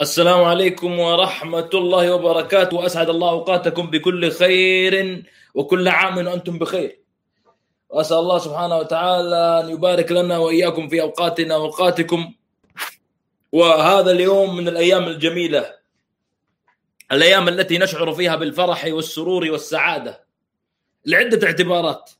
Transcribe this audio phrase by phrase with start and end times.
[0.00, 2.76] السلام عليكم ورحمة الله وبركاته.
[2.76, 7.00] وأسعد الله أوقاتكم بكل خير وكل عام وأنتم بخير.
[7.88, 12.34] وأسأل الله سبحانه وتعالى أن يبارك لنا وإياكم في أوقاتنا وأوقاتكم.
[13.52, 15.74] وهذا اليوم من الأيام الجميلة.
[17.12, 20.26] الأيام التي نشعر فيها بالفرح والسرور والسعادة.
[21.06, 22.10] لعدة اعتبارات.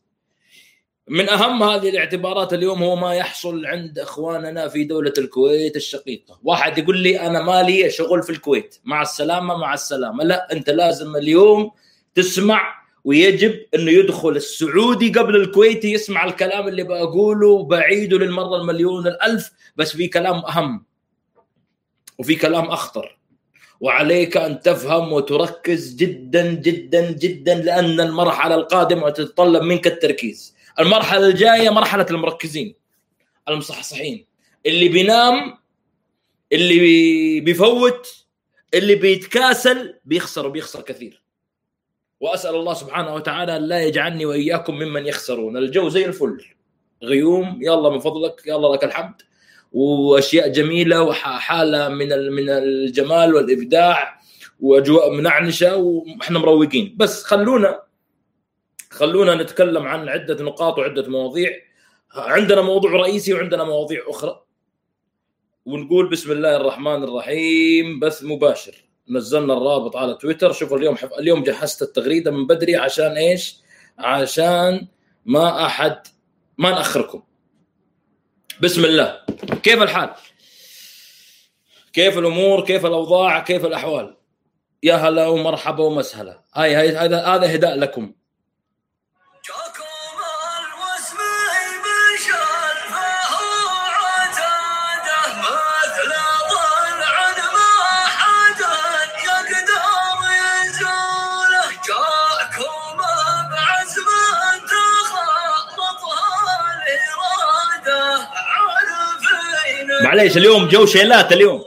[1.09, 6.79] من أهم هذه الاعتبارات اليوم هو ما يحصل عند إخواننا في دولة الكويت الشقيقة، واحد
[6.79, 11.71] يقول لي أنا مالي شغل في الكويت، مع السلامة مع السلامة، لا أنت لازم اليوم
[12.15, 19.53] تسمع ويجب أنه يدخل السعودي قبل الكويتي يسمع الكلام اللي بقوله بعيده للمرة المليون الألف
[19.77, 20.85] بس في كلام أهم
[22.19, 23.19] وفي كلام أخطر.
[23.81, 30.56] وعليك أن تفهم وتركز جدا جدا جدا لأن المرحلة القادمة تتطلب منك التركيز.
[30.81, 32.75] المرحلة الجاية مرحلة المركزين
[33.49, 34.27] المصحصحين.
[34.67, 35.59] اللي بينام
[36.53, 38.27] اللي بيفوت
[38.75, 41.23] اللي بيتكاسل بيخسر وبيخسر كثير.
[42.21, 45.57] وأسأل الله سبحانه وتعالى لا يجعلني وإياكم ممن يخسرون.
[45.57, 46.45] الجو زي الفل.
[47.03, 49.15] غيوم يلا من فضلك يلا لك الحمد.
[49.73, 54.21] وأشياء جميلة وحالة من من الجمال والإبداع
[54.61, 56.95] وأجواء منعنشة وإحنا مروقين.
[56.97, 57.86] بس خلونا
[58.97, 61.51] خلونا نتكلم عن عدة نقاط وعدة مواضيع
[62.15, 64.43] عندنا موضوع رئيسي وعندنا مواضيع أخرى
[65.67, 71.13] ونقول بسم الله الرحمن الرحيم بث مباشر نزلنا الرابط على تويتر شوفوا اليوم حف...
[71.13, 73.57] اليوم جهزت التغريدة من بدري عشان إيش؟
[73.99, 74.87] عشان
[75.25, 76.07] ما أحد
[76.59, 77.23] ما نأخركم
[78.61, 79.21] بسم الله
[79.63, 80.11] كيف الحال؟
[81.93, 84.17] كيف الأمور؟ كيف الأوضاع؟ كيف الأحوال؟
[84.83, 88.13] يا هلا ومرحبا ومسهلا هاي هاي هذا هذا هداء لكم
[110.07, 111.65] معليش اليوم جو شيلات اليوم.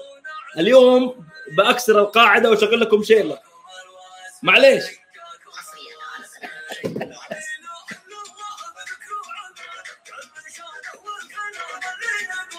[0.58, 1.26] اليوم
[1.58, 3.40] بأكسر القاعدة واشغل لكم شيلة.
[4.44, 4.84] معليش.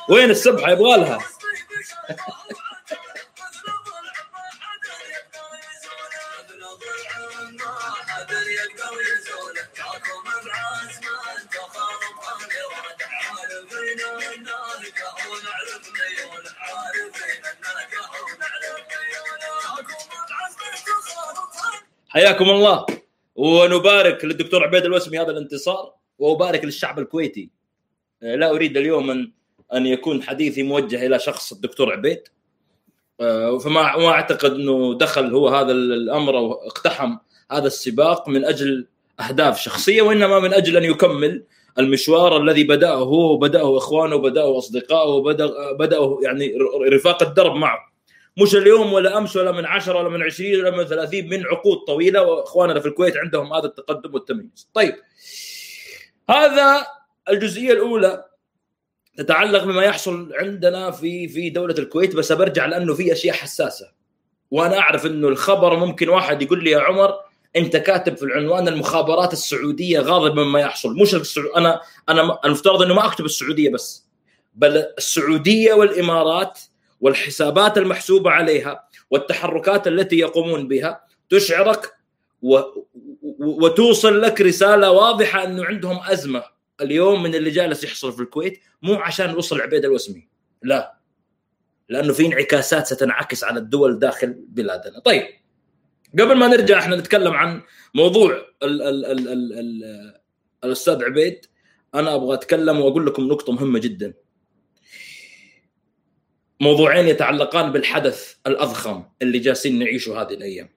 [0.08, 1.18] وين السبحة؟ يبغى لها.
[22.10, 22.86] حياكم الله.
[23.36, 27.50] ونبارك للدكتور عبيد الوسمي هذا الانتصار وأبارك للشعب الكويتي.
[28.22, 29.32] لا أريد اليوم ان
[29.74, 32.22] أن يكون حديثي موجه إلى شخص الدكتور عبيد.
[33.64, 37.16] فما ما أعتقد أنه دخل هو هذا الأمر أو اقتحم
[37.52, 38.86] هذا السباق من أجل
[39.20, 41.44] أهداف شخصية وإنما من أجل أن يكمل
[41.78, 46.54] المشوار الذي بدأه هو وبداه إخوانه وبداه أصدقائه وبدا بدأه يعني
[46.92, 47.89] رفاق الدرب معه.
[48.36, 51.78] مش اليوم ولا أمس ولا من 10 ولا من 20 ولا من 30 من عقود
[51.86, 54.68] طويلة وإخواننا في الكويت عندهم هذا التقدم والتميز.
[54.74, 54.94] طيب
[56.30, 56.86] هذا
[57.30, 58.24] الجزئية الأولى
[59.16, 63.92] تتعلق بما يحصل عندنا في في دولة الكويت بس برجع لأنه في أشياء حساسة.
[64.50, 67.14] وأنا أعرف إنه الخبر ممكن واحد يقول لي يا عمر
[67.56, 71.56] أنت كاتب في العنوان المخابرات السعودية غاضبه مما يحصل مش السعو...
[71.56, 74.06] أنا أنا المفترض إنه ما أكتب السعودية بس
[74.54, 76.60] بل السعودية والإمارات
[77.00, 81.92] والحسابات المحسوبة عليها والتحركات التي يقومون بها تشعرك
[82.42, 82.60] و...
[83.38, 86.42] وتوصل لك رسالة واضحة انه عندهم أزمة.
[86.80, 90.28] اليوم من اللي جالس يحصل في الكويت مو عشان وصل عبيد الوسمي.
[90.62, 90.98] لا.
[91.88, 94.98] لأنه في انعكاسات ستنعكس على الدول داخل بلادنا.
[94.98, 95.22] طيب.
[96.12, 97.62] قبل ما نرجع إحنا نتكلم عن
[97.94, 98.32] موضوع
[98.62, 100.20] ال ال ال ال ال
[100.64, 101.46] الأستاذ عبيد.
[101.94, 104.14] أنا أبغى أتكلم وأقول لكم نقطة مهمة جدا.
[106.60, 110.68] موضوعين يتعلقان بالحدث الأضخم اللي جالسين نعيشه هذه الأيام.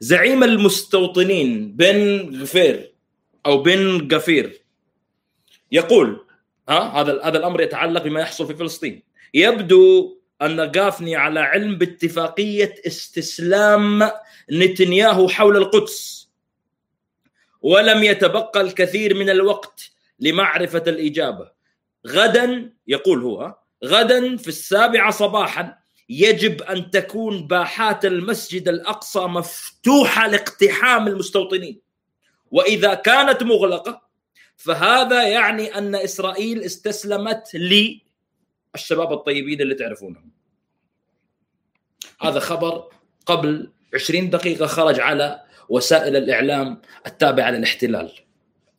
[0.00, 2.94] زعيم المستوطنين بن غفير
[3.46, 4.62] أو بن غفير
[5.72, 6.26] يقول
[6.68, 9.02] ها هذا هذا الأمر يتعلق بما يحصل في فلسطين.
[9.34, 14.10] يبدو أن غافني على علم باتفاقية استسلام
[14.52, 16.28] نتنياهو حول القدس.
[17.62, 19.90] ولم يتبقى الكثير من الوقت
[20.20, 21.50] لمعرفة الإجابة.
[22.06, 25.78] غدا يقول هو غدا في السابعة صباحا
[26.08, 31.80] يجب أن تكون باحات المسجد الأقصى مفتوحة لاقتحام المستوطنين.
[32.50, 34.02] وإذا كانت مغلقة
[34.56, 40.30] فهذا يعني أن إسرائيل استسلمت للشباب الطيبين اللي تعرفونهم.
[42.20, 42.88] هذا خبر
[43.26, 48.12] قبل 20 دقيقة خرج على وسائل الإعلام التابعة للاحتلال.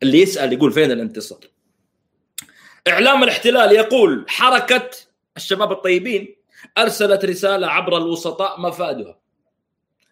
[0.02, 1.55] اللي يسأل يقول فين الانتصار؟
[2.88, 4.90] إعلام الاحتلال يقول حركة
[5.36, 6.36] الشباب الطيبين
[6.78, 9.18] أرسلت رسالة عبر الوسطاء مفادها.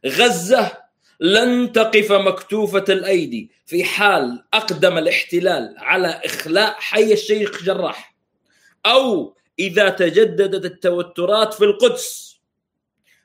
[0.06, 0.85] غزة
[1.21, 8.15] لن تقف مكتوفة الأيدي في حال أقدم الاحتلال على إخلاء حي الشيخ جراح
[8.87, 12.35] أو إذا تجددت التوترات في القدس.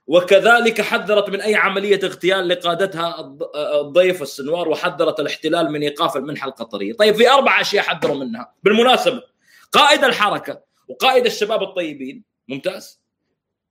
[0.08, 3.36] وكذلك حذرت من أي عملية اغتيال لقادتها
[3.82, 6.94] الضيف السنوار وحذرت الاحتلال من إيقاف المنحة القطرية.
[6.94, 8.54] طيب في أربع أشياء حذروا منها.
[8.64, 9.29] بالمناسبة
[9.72, 12.24] قائد الحركة وقائد الشباب الطيبين.
[12.48, 13.02] ممتاز.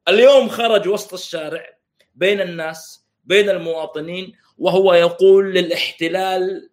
[0.08, 1.78] اليوم خرج وسط الشارع
[2.14, 6.70] بين الناس بين المواطنين وهو يقول للاحتلال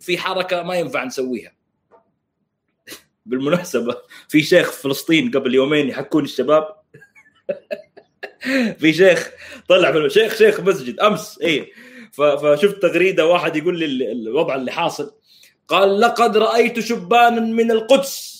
[0.00, 1.52] في حركة ما ينفع نسويها.
[3.26, 3.96] بالمناسبة
[4.28, 6.68] في شيخ فلسطين قبل يومين يحكون الشباب.
[8.80, 9.30] في شيخ
[9.68, 11.72] طلع من شيخ شيخ مسجد أمس اي
[12.12, 15.14] فشفت تغريدة واحد يقول لي الوضع اللي حاصل.
[15.68, 18.35] قال لقد رأيت شبانا من القدس.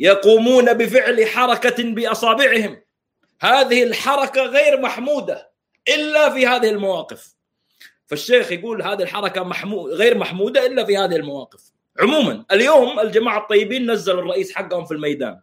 [0.00, 2.82] يقومون بفعل حركة بأصابعهم.
[3.40, 5.50] هذه الحركة غير محمودة
[5.88, 7.34] إلا في هذه المواقف.
[8.06, 11.60] فالشيخ يقول هذه الحركة محمود غير محمودة إلا في هذه المواقف.
[12.00, 15.40] عموما اليوم الجماعة الطيبين نزلوا الرئيس حقهم في الميدان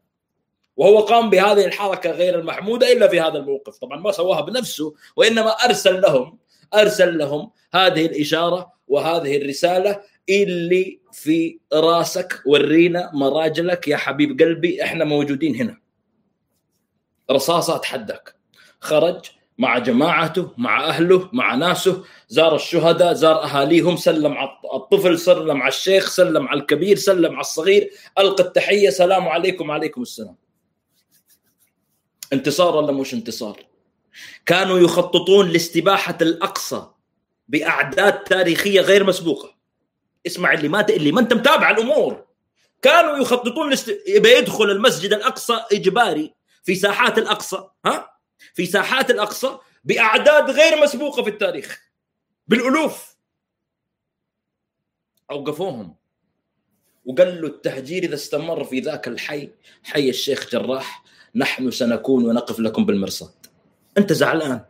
[0.77, 3.77] وهو قام بهذه الحركة غير المحمودة إلا في هذا الموقف.
[3.77, 6.37] طبعا ما سواها بنفسه وإنما أرسل لهم
[6.73, 15.05] أرسل لهم هذه الإشارة وهذه الرسالة اللي في راسك ورينا مراجلك يا حبيب قلبي إحنا
[15.05, 15.77] موجودين هنا.
[17.31, 18.35] رصاصه اتحداك
[18.79, 19.25] خرج
[19.57, 22.03] مع جماعته مع أهله مع ناسه.
[22.27, 27.41] زار الشهداء زار أهاليهم سلم على الطفل سلم على الشيخ سلم على الكبير سلم على
[27.41, 27.91] الصغير.
[28.19, 30.35] ألقى التحية سلام عليكم وعليكم السلام.
[32.33, 33.59] انتصار ولا مش انتصار؟
[34.45, 36.87] كانوا يخططون لاستباحة الأقصى
[37.47, 39.56] بأعداد تاريخية غير مسبوقة.
[40.27, 42.25] اسمع اللي ما اللي ما انت متابع الأمور.
[42.81, 44.03] كانوا يخططون لاست...
[44.07, 46.33] يدخل المسجد الأقصى إجباري
[46.63, 48.09] في ساحات الأقصى ها؟
[48.53, 51.81] في ساحات الأقصى بأعداد غير مسبوقة في التاريخ
[52.47, 53.15] بالألوف.
[55.31, 55.95] أوقفوهم.
[57.05, 59.49] وقال له التهجير إذا استمر في ذاك الحي
[59.83, 61.03] حي الشيخ جراح
[61.35, 63.45] نحن سنكون ونقف لكم بالمرصاد.
[63.97, 64.65] أنت زعلان؟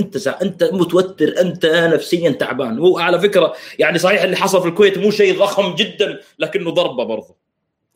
[0.00, 0.38] أنت زع...
[0.42, 2.78] أنت متوتر أنت نفسيا تعبان.
[2.78, 7.04] هو على فكرة يعني صحيح اللي حصل في الكويت مو شيء ضخم جدا لكنه ضربة
[7.04, 7.36] برضه.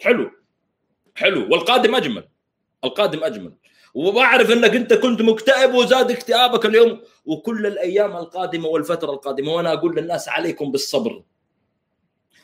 [0.00, 0.30] حلو.
[1.14, 1.52] حلو.
[1.52, 2.28] والقادم أجمل.
[2.84, 3.52] القادم أجمل.
[3.94, 9.52] وبعرف إنك أنت كنت مكتئب وزاد اكتئابك اليوم وكل الأيام القادمة والفترة القادمة.
[9.52, 11.22] وأنا أقول للناس عليكم بالصبر.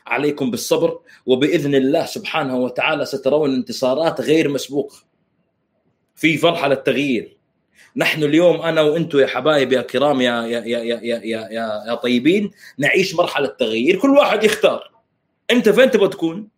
[0.07, 1.01] عليكم بالصبر.
[1.27, 4.97] وبإذن الله سبحانه وتعالى سترون انتصارات غير مسبوقة.
[6.15, 7.40] في مرحله تغيير
[7.97, 11.95] نحن اليوم أنا وأنتم يا حبايب يا كرام يا يا يا يا يا, يا, يا
[11.95, 14.91] طيبين نعيش مرحلة تغيير كل واحد يختار.
[15.51, 16.49] أنت فين تبغى تكون؟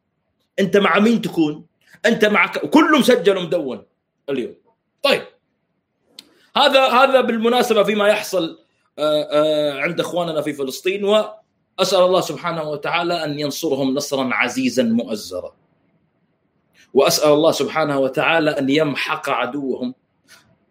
[0.58, 1.66] أنت مع مين تكون؟
[2.06, 3.82] أنت مع كله مسجل ومدون
[4.30, 4.54] اليوم.
[5.02, 5.22] طيب.
[6.56, 8.58] هذا هذا بالمناسبة فيما يحصل
[8.98, 15.54] آه، آه، عند إخواننا في فلسطين وأسأل الله سبحانه وتعالى أن ينصرهم نصرا عزيزا مؤزرا.
[16.94, 19.94] وأسأل الله سبحانه وتعالى أن يمحق عدوهم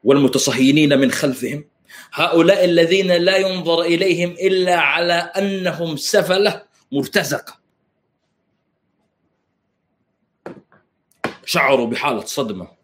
[0.03, 1.65] والمتصهينين من خلفهم.
[2.13, 7.62] هؤلاء الذين لا ينظر إليهم إلا على أنهم سفلة مرتزقة.
[11.46, 12.81] شعروا بحالة صدمة.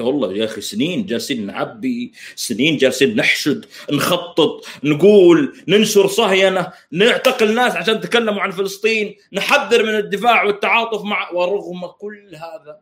[0.00, 7.76] والله يا أخي سنين جالسين نعبي سنين جالسين نحشد نخطط نقول ننشر صهينة نعتقل ناس
[7.76, 12.80] عشان تكلموا عن فلسطين نحذر من الدفاع والتعاطف مع ورغم كل هذا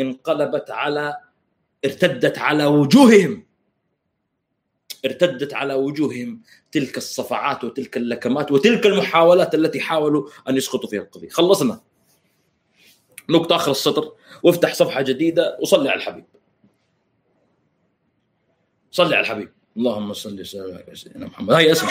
[0.00, 1.16] انقلبت على
[1.86, 3.46] ارتدت على وجوههم.
[5.04, 11.28] ارتدت على وجوههم تلك الصفعات وتلك اللكمات وتلك المحاولات التي حاولوا أن يسقطوا فيها القضية.
[11.28, 11.80] خلصنا.
[13.28, 14.12] نقطة آخر السطر.
[14.42, 15.58] وافتح صفحة جديدة.
[15.62, 16.24] وصلي على الحبيب.
[18.90, 19.52] صلي على الحبيب.
[19.76, 21.52] اللهم صل وسلم على سيدنا محمد.
[21.52, 21.90] هاي اسمع.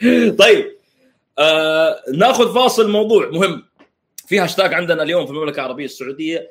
[0.44, 0.76] طيب
[1.38, 3.68] آه ناخذ فاصل موضوع مهم.
[4.26, 6.50] في هاشتاج عندنا اليوم في المملكة العربية السعودية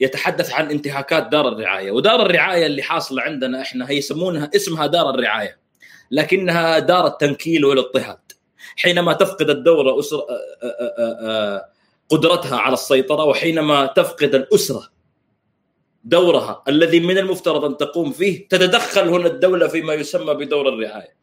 [0.00, 5.10] يتحدث عن انتهاكات دار الرعاية ودار الرعاية اللي حاصلة عندنا إحنا هي يسمونها اسمها دار
[5.10, 5.58] الرعاية
[6.10, 8.18] لكنها دار التنكيل والاضطهاد.
[8.76, 10.22] حينما تفقد الدولة أسر
[12.08, 14.88] قدرتها على السيطرة وحينما تفقد الأسرة
[16.04, 21.16] دورها الذي من المفترض أن تقوم فيه تتدخل هنا الدولة فيما يسمى بدور الرعاية.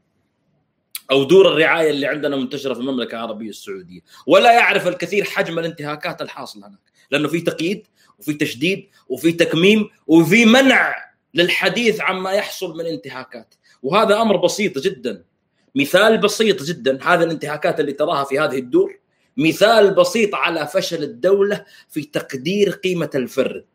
[1.13, 4.00] أو دور الرعاية اللي عندنا منتشرة في المملكة العربية السعودية.
[4.27, 6.79] ولا يعرف الكثير حجم الانتهاكات الحاصله هناك.
[7.12, 7.88] لأنه في تقييد
[8.20, 10.96] وفي تشديد وفي تكميم وفي منع
[11.34, 13.55] للحديث عما يحصل من انتهاكات.
[13.84, 15.24] وهذا أمر بسيط جدا.
[15.75, 17.00] مثال بسيط جدا.
[17.03, 19.00] هذه الانتهاكات اللي تراها في هذه الدور.
[19.38, 23.65] مثال بسيط على فشل الدولة في تقدير قيمة الفرد.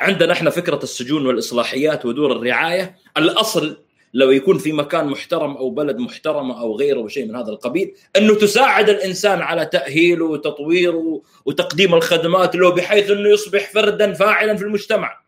[0.00, 2.96] عندنا إحنا فكرة السجون والإصلاحيات ودور الرعاية.
[3.16, 3.76] الأصل
[4.14, 8.34] لو يكون في مكان محترم أو بلد محترمة أو غيره وشيء من هذا القبيل أنه
[8.34, 15.24] تساعد الإنسان على تأهيله وتطويره وتقديم الخدمات له بحيث أنه يصبح فردا فاعلا في المجتمع.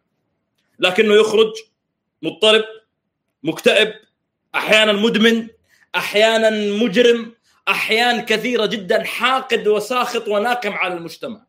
[0.78, 1.52] لكنه يخرج
[2.22, 2.64] مضطرب
[3.42, 3.92] مكتئب
[4.54, 5.48] أحيانا مدمن
[5.94, 6.50] أحيانا
[6.84, 7.34] مجرم
[7.68, 11.46] أحيان كثيرة جدا حاقد وساخط وناقم على المجتمع.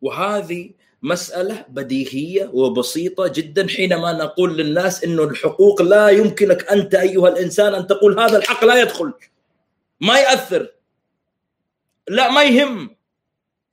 [0.00, 0.70] وهذه
[1.02, 7.86] مسألة بديهية وبسيطة جدا حينما نقول للناس أنه الحقوق لا يمكنك أنت أيها الإنسان أن
[7.86, 9.12] تقول هذا الحق لا يدخل.
[10.00, 10.68] ما يأثر.
[12.08, 12.96] لا ما يهم.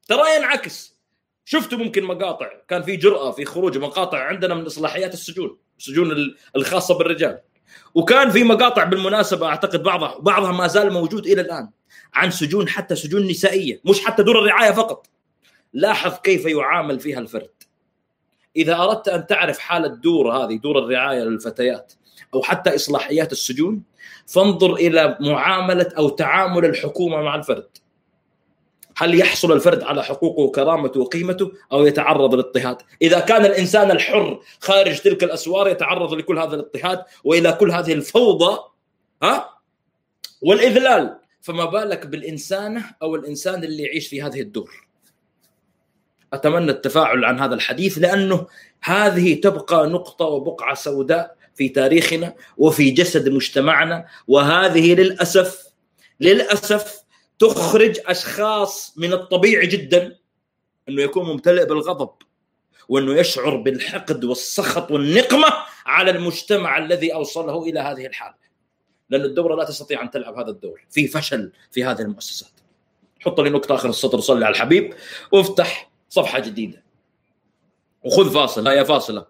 [0.08, 1.00] ترى ينعكس.
[1.46, 2.50] شفتوا ممكن مقاطع.
[2.68, 7.40] كان في جرأة في خروج مقاطع عندنا من إصلاحيات السجون السجون الخاصة بالرجال.
[7.96, 11.70] وكان في مقاطع بالمناسبة أعتقد بعضها بعضها ما زال موجود إلى الآن
[12.14, 15.08] عن سجون حتى سجون نسائية مش حتى دور الرعاية فقط.
[15.74, 17.50] لاحظ كيف يعامل فيها الفرد
[18.56, 21.94] إذا أردت أن تعرف حاله دور هذه دور الرعاية للفتيات
[22.34, 23.84] أو حتى إصلاحيات السجون
[24.28, 27.68] فانظر إلى معاملة أو تعامل الحكومة مع الفرد
[28.98, 35.00] هل يحصل الفرد على حقوقه وكرامته وقيمته أو يتعرض للاضطهاد؟ إذا كان الإنسان الحر خارج
[35.00, 38.60] تلك الأسوار يتعرض لكل هذا الاضطهاد وإلى كل هذه الفوضى
[39.24, 39.50] ها
[40.42, 44.89] والإذلال فما بالك بالإنسانة أو الإنسان اللي يعيش في هذه الدور.
[46.34, 48.48] أتمنى التفاعل عن هذا الحديث لأنه
[48.82, 55.64] هذه تبقى نقطة وبقعة سوداء في تاريخنا وفي جسد مجتمعنا وهذه للأسف
[56.20, 57.04] للأسف
[57.40, 60.18] تخرج أشخاص من الطبيعي جدا
[60.90, 62.10] إنه يكون ممتلئ بالغضب
[62.90, 65.48] وإنه يشعر بالحقد والسخط والنقمة
[65.86, 68.36] على المجتمع الذي أوصله إلى هذه الحالة.
[69.10, 72.52] لأن الدولة لا تستطيع أن تلعب هذا الدور، في فشل في هذه المؤسسات.
[73.20, 74.94] حط لي نقطة آخر السطر صلي على الحبيب
[75.32, 76.84] وافتح صفحة جديدة.
[78.04, 79.26] وخذ فاصل هيا فاصله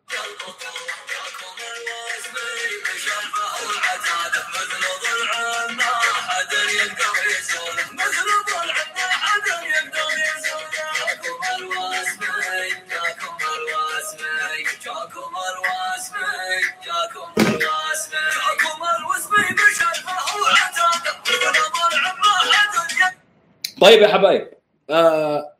[23.81, 24.50] طيب يا حبايب
[24.89, 25.53] آه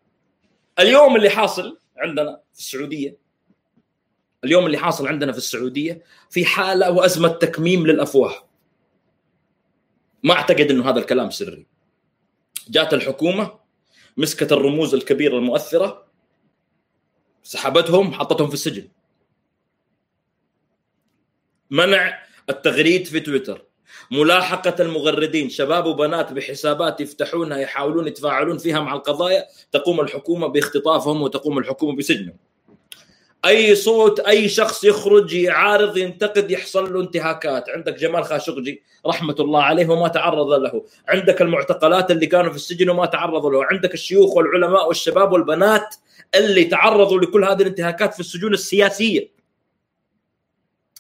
[0.80, 3.18] اليوم اللي حاصل عندنا في السعودية
[4.44, 8.50] اليوم اللي حاصل عندنا في السعودية في حالة وأزمة تكميم للافواه
[10.24, 11.66] ما أعتقد إنه هذا الكلام سري.
[12.70, 13.60] جات الحكومة
[14.18, 16.08] مسكت الرموز الكبيرة المؤثرة
[17.44, 18.90] سحبتهم حطتهم في السجن.
[21.70, 23.66] منع التغريد في تويتر.
[24.12, 31.58] ملاحقة المغردين شباب وبنات بحسابات يفتحونها يحاولون يتفاعلون فيها مع القضايا تقوم الحكومة باختطافهم وتقوم
[31.58, 32.38] الحكومة بسجنهم.
[33.46, 37.70] أي صوت أي شخص يخرج يعارض ينتقد يحصل له انتهاكات.
[37.70, 40.86] عندك جمال خاشقجي رحمة الله عليه وما تعرض له.
[41.08, 43.66] عندك المعتقلات اللي كانوا في السجن وما تعرضوا له.
[43.66, 45.96] عندك الشيوخ والعلماء والشباب والبنات
[46.36, 49.32] اللي تعرضوا لكل هذه الانتهاكات في السجون السياسية.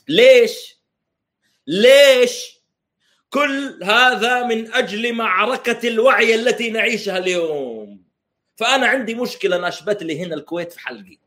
[0.07, 0.79] ليش؟
[1.67, 2.58] ليش؟
[3.29, 8.03] كل هذا من أجل معركة الوعي التي نعيشها اليوم.
[8.55, 11.17] فأنا عندي مشكلة ناشبت لي هنا الكويت في حلقي.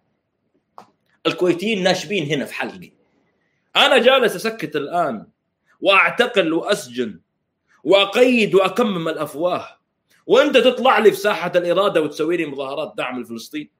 [1.27, 2.91] الكويتيين ناشبين هنا في حلقي.
[3.77, 5.27] أنا جالس أسكت الآن
[5.81, 7.21] وأعتقل وأسجن
[7.85, 9.69] وأقيد وأكمم الأفواه.
[10.27, 13.71] وأنت تطلع لي في ساحة الإرادة وتسوي لي مظاهرات دعم لفلسطين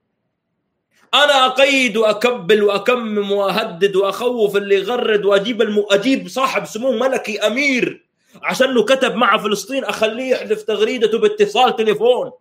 [1.13, 5.85] أنا أقيد وأكبل وأكمم وأهدد وأخوف اللي يغرد وأجيب الم...
[5.91, 8.05] أجيب صاحب سمو ملكي أمير
[8.41, 12.31] عشان انه كتب مع فلسطين أخليه يحذف تغريدته باتصال تليفون.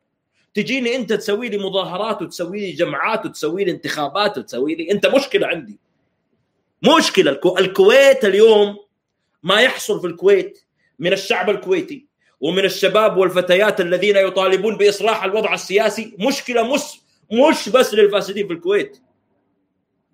[0.54, 4.90] تجيني أنت تسوي لي مظاهرات وتسوي لي جمعات وتسوي لي انتخابات وتسوي لي.
[4.90, 5.78] أنت مشكلة عندي.
[6.98, 7.30] مشكلة.
[7.30, 7.58] الكو...
[7.58, 8.78] الكويت اليوم
[9.42, 10.64] ما يحصل في الكويت
[10.98, 12.06] من الشعب الكويتي
[12.40, 16.16] ومن الشباب والفتيات الذين يطالبون بإصلاح الوضع السياسي.
[16.18, 16.82] مشكلة مش
[17.32, 18.98] مش بس للفاسدين في الكويت.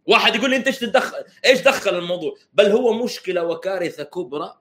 [0.07, 4.55] واحد يقول لي أنت إيش تدخل إيش دخل الموضوع؟ بل هو مشكلة وكارثة كبرى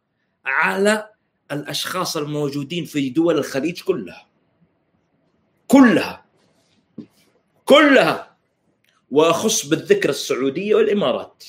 [0.47, 1.09] على
[1.51, 4.27] الأشخاص الموجودين في دول الخليج كلها.
[5.67, 6.25] كلها.
[7.65, 8.37] كلها.
[9.11, 11.43] وأخص بالذكر السعودية والإمارات.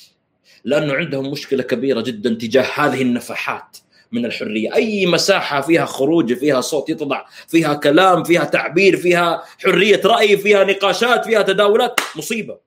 [0.65, 3.77] لأنه عندهم مشكلة كبيرة جدا تجاه هذه النفحات
[4.13, 10.01] من الحرية، أي مساحة فيها خروج، فيها صوت يطلع، فيها كلام، فيها تعبير، فيها حرية
[10.05, 12.59] رأي، فيها نقاشات، فيها تداولات، مصيبة.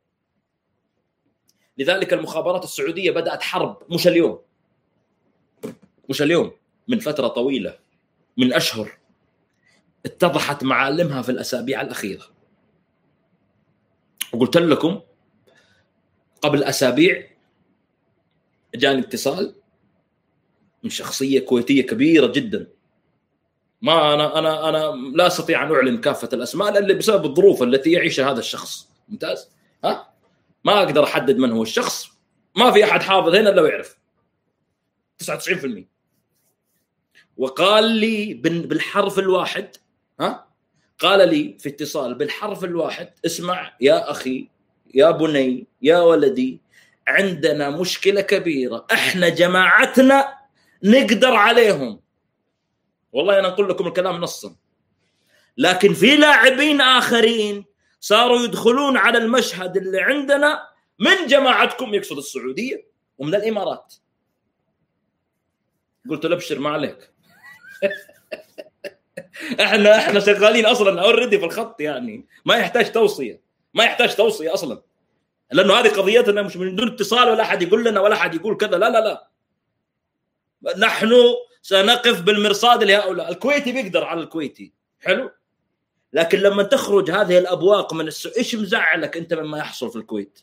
[1.78, 4.40] لذلك المخابرات السعودية بدأت حرب مش اليوم.
[6.10, 6.52] مش اليوم،
[6.88, 7.78] من فترة طويلة
[8.38, 8.98] من أشهر
[10.06, 12.24] اتضحت معالمها في الأسابيع الأخيرة.
[14.34, 15.02] وقلت لكم
[16.42, 17.28] قبل أسابيع
[18.76, 19.56] جاني اتصال
[20.84, 22.68] من شخصية كويتية كبيرة جدا.
[23.82, 28.32] ما أنا أنا أنا لا أستطيع أن أعلن كافة الأسماء الا بسبب الظروف التي يعيشها
[28.32, 28.90] هذا الشخص.
[29.10, 29.50] ممتاز؟
[29.84, 30.14] ها؟
[30.64, 32.10] ما أقدر أحدد من هو الشخص.
[32.56, 34.01] ما في أحد حافظ هنا إلا ويعرف.
[35.22, 35.84] 99%
[37.38, 39.76] وقال لي بالحرف الواحد
[40.20, 40.48] ها؟
[41.00, 44.50] قال لي في اتصال بالحرف الواحد اسمع يا أخي
[44.94, 46.62] يا بني يا ولدي
[47.08, 50.38] عندنا مشكلة كبيرة إحنا جماعتنا
[50.84, 52.00] نقدر عليهم.
[53.14, 54.56] والله أنا أقول لكم الكلام نصا.
[55.58, 57.66] لكن في لاعبين آخرين
[58.00, 60.68] صاروا يدخلون على المشهد اللي عندنا
[61.00, 62.88] من جماعتكم يقصد السعودية
[63.18, 63.94] ومن الإمارات.
[66.10, 67.12] قلت له أبشر ما عليك.
[69.62, 72.26] إحنا إحنا شغالين أصلا اوريدي في الخط يعني.
[72.46, 73.42] ما يحتاج توصية.
[73.74, 74.82] ما يحتاج توصية أصلا.
[75.52, 78.78] لأنه هذه قضيتنا مش من دون اتصال ولا أحد يقول لنا ولا أحد يقول كذا.
[78.78, 79.28] لا لا لا.
[80.78, 81.14] نحن
[81.62, 83.32] سنقف بالمرصاد لهؤلاء.
[83.32, 84.74] الكويتي بيقدر على الكويتي.
[85.02, 85.32] حلو؟
[86.14, 88.28] لكن لما تخرج هذه الأبواق من الس...
[88.38, 90.40] إيش مزعلك أنت مما يحصل في الكويت؟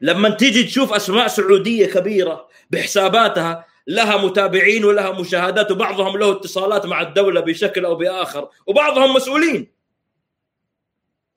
[0.00, 7.02] لما تيجي تشوف أسماء سعودية كبيرة بحساباتها لها متابعين ولها مشاهدات وبعضهم له اتصالات مع
[7.02, 9.72] الدولة بشكل أو بآخر وبعضهم مسؤولين.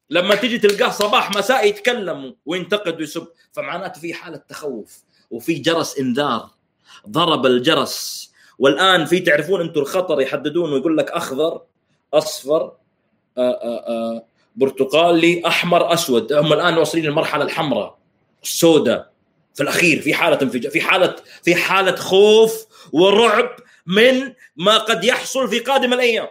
[0.10, 6.50] لما تيجي تلقاه صباح مساء يتكلم وينتقد ويسب فمعناته في حالة تخوف وفي جرس إنذار.
[7.10, 8.31] ضرب الجرس.
[8.60, 11.62] والآن في تعرفون أنتم الخطر يحددون ويقول لك أخضر
[12.13, 12.71] أصفر آآ
[13.38, 14.25] آه، آآ آه، آه،
[14.56, 16.34] برتقالي أحمر أسود.
[16.34, 17.97] هم الآن واصلين للمرحلة الحمراء
[18.43, 19.12] السوداء.
[19.53, 25.49] في الأخير في حالة انفجار في حالة في حالة خوف ورعب من ما قد يحصل
[25.49, 26.27] في قادم الأيام.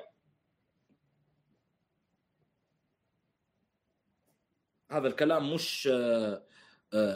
[4.91, 5.87] هذا الكلام مش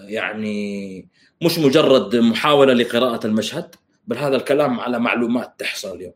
[0.09, 1.09] يعني
[1.43, 3.75] مش مجرد محاولة لقراءة المشهد
[4.07, 6.15] بل هذا الكلام على معلومات تحصل اليوم.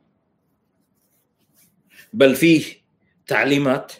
[2.13, 2.83] بل فيه
[3.27, 3.93] تعليمات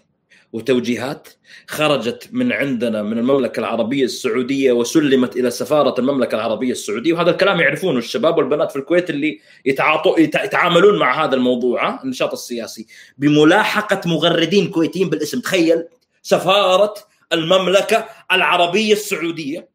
[0.53, 1.29] وتوجيهات
[1.67, 7.61] خرجت من عندنا من المملكة العربية السعودية وسلمت إلى سفارة المملكة العربية السعودية وهذا الكلام
[7.61, 12.87] يعرفونه الشباب والبنات في الكويت اللي يتعاطوا يتعاملون مع هذا الموضوع النشاط السياسي
[13.19, 15.41] بملاحقة مغردين كويتيين بالاسم.
[15.41, 15.85] تخيل
[16.23, 16.95] سفارة
[17.33, 19.69] المملكة العربية السعودية.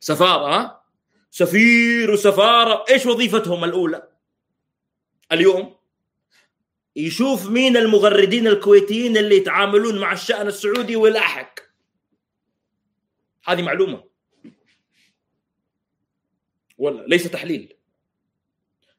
[0.00, 0.80] سفارة
[1.30, 2.84] سفير وسفارة.
[2.90, 4.02] إيش وظيفتهم الأولى؟
[5.32, 5.79] اليوم
[6.96, 11.60] يشوف مين المغردين الكويتيين اللي يتعاملون مع الشأن السعودي ويلاحق
[13.44, 14.04] هذه معلومة.
[16.78, 17.76] ولا ليس تحليل.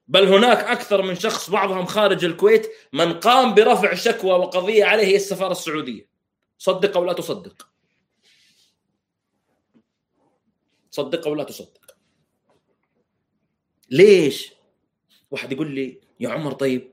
[0.07, 5.51] بل هناك أكثر من شخص بعضهم خارج الكويت من قام برفع شكوى وقضية عليه السفارة
[5.51, 6.09] السعودية.
[6.57, 7.69] صدق أو لا تصدق.
[10.91, 11.95] صدق أو لا تصدق.
[13.89, 14.53] ليش؟
[15.31, 16.90] واحد يقول لي يا عمر طيب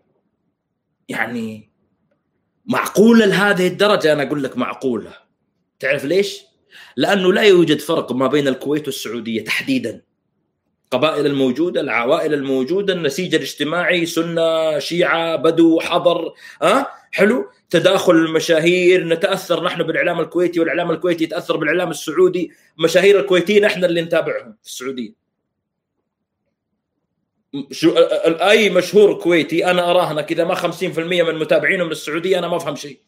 [1.09, 1.71] يعني
[2.67, 5.13] معقولة لهذه الدرجة؟ أنا أقول لك معقولة.
[5.81, 6.43] تعرف ليش؟
[6.97, 10.03] لأنه لا يوجد فرق ما بين الكويت والسعودية تحديدا.
[10.91, 19.09] قبائل الموجودة العوائل الموجودة النسيج الاجتماعي سنة شيعة بدو حضر ها؟ أه؟ حلو؟ تداخل المشاهير
[19.09, 22.53] نتأثر نحن بالإعلام الكويتي والإعلام الكويتي يتأثر بالإعلام السعودي.
[22.79, 25.28] مشاهير الكويتيين إحنا اللي نتابعهم في السعودية.
[27.71, 27.95] شو
[28.29, 32.77] أي مشهور كويتي أنا اراهنك اذا ما 50% من متابعينه من السعودية أنا ما أفهم
[32.77, 33.01] شيء.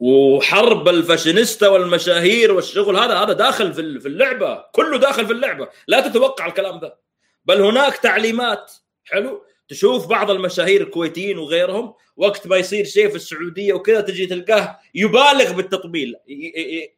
[0.00, 6.46] وحرب الفاشينيستا والمشاهير والشغل هذا هذا داخل في اللعبة كله داخل في اللعبة لا تتوقع
[6.46, 6.96] الكلام ذا
[7.44, 8.72] بل هناك تعليمات
[9.04, 14.78] حلو؟ تشوف بعض المشاهير الكويتيين وغيرهم وقت ما يصير شيء في السعودية وكذا تجي تلقاه
[14.94, 16.14] يبالغ بالتطبيل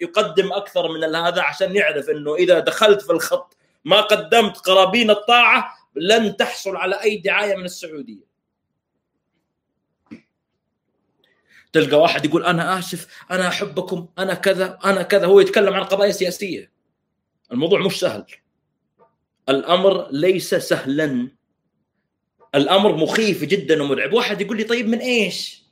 [0.00, 3.57] يقدم أكثر من هذا عشان يعرف إنه إذا دخلت في الخط
[3.88, 8.28] ما قدمت قرابين الطاعة لن تحصل على أي دعاية من السعودية.
[11.72, 15.26] تلقى واحد يقول أنا آسف أنا أحبكم أنا كذا أنا كذا.
[15.26, 16.72] هو يتكلم عن قضايا سياسية.
[17.52, 18.24] الموضوع مش سهل.
[19.48, 21.28] الأمر ليس سهلا.
[22.54, 24.12] الأمر مخيف جدا ومرعب.
[24.12, 25.64] واحد يقول لي طيب من إيش؟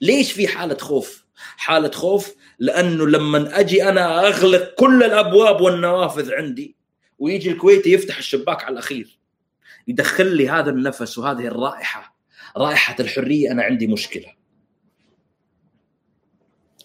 [0.00, 1.24] ليش في حالة خوف؟
[1.56, 6.83] حالة خوف لأنه لما أجي أنا أغلق كل الأبواب والنوافذ عندي
[7.24, 9.18] ويجي الكويتي يفتح الشباك على الأخير.
[9.88, 12.16] يدخل لي هذا النفس وهذه الرائحة.
[12.56, 14.32] رائحة الحرية أنا عندي مشكلة.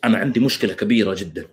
[0.04, 1.47] أنا عندي مشكلة كبيرة جدا.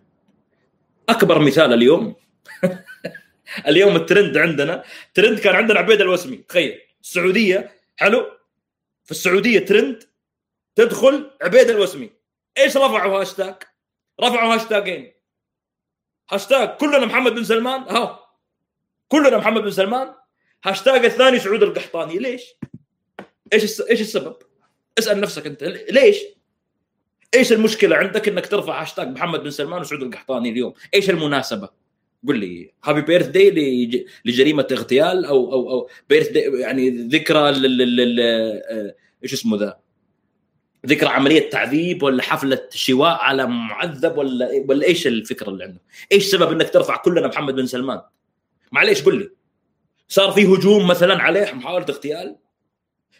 [1.09, 2.14] أكبر مثال اليوم.
[3.68, 4.83] اليوم الترند عندنا.
[5.14, 6.37] ترند كان عندنا عبيد الوسمي.
[6.37, 6.79] تخيل.
[7.01, 7.70] السعودية.
[7.96, 8.27] حلو.
[9.05, 10.03] في السعودية ترند.
[10.77, 12.11] تدخل عبيد الوسمي.
[12.59, 13.55] إيش رفعوا هاشتاج؟
[14.20, 15.12] رفعوا هاشتاجين
[16.31, 17.81] هاشتاج كلنا محمد بن سلمان.
[17.81, 18.26] ها
[19.09, 20.09] كلنا محمد بن سلمان
[20.64, 22.55] هاشتاج الثاني سعود القحطاني ليش؟
[23.53, 24.37] إيش إيش السبب؟
[24.99, 26.19] اسأل نفسك أنت ليش؟
[27.35, 31.69] إيش المشكلة عندك إنك ترفع هاشتاج محمد بن سلمان وسعود القحطاني اليوم؟ إيش المناسبة؟
[32.29, 37.49] قل لي happy birthday لجريمة اغتيال أو أو أو birth يعني ذكرى
[38.21, 39.79] آه، إيش اسمه ذا؟
[40.87, 45.81] ذكرى عملية تعذيب ولا حفلة شواء على معذب ولا ولا إيش الفكرة اللي عنده؟
[46.12, 48.01] إيش سبب إنك ترفع كلنا محمد بن سلمان؟
[48.72, 49.31] معليش قل لي.
[50.09, 52.37] صار في هجوم مثلا عليه محاولة اغتيال؟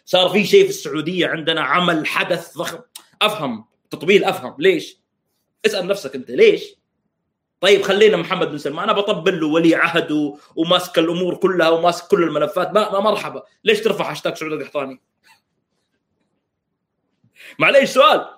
[0.05, 2.79] صار في شيء في السعودية عندنا عمل حدث ضخم؟
[3.21, 4.55] أفهم تطبيل أفهم.
[4.59, 4.97] ليش؟
[5.65, 6.75] اسأل نفسك أنت ليش؟
[7.61, 8.83] طيب خلينا محمد بن سلمان.
[8.83, 12.71] أنا بطبل له ولي عهد وماسك الأمور كلها وماسك كل الملفات.
[12.71, 13.43] ما مرحبا.
[13.63, 15.01] ليش ترفع هاشتاج سعود القحطاني؟
[17.59, 18.29] معليش سؤال.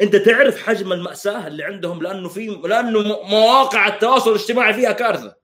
[0.00, 5.36] أنت تعرف حجم المأساة اللي عندهم؟ لأنه في لأنه مواقع التواصل الاجتماعي فيها كارثة.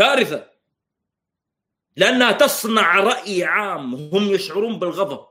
[0.00, 0.46] كارثة.
[1.96, 5.26] لأنها تصنع رأي عام هم يشعرون بالغضب.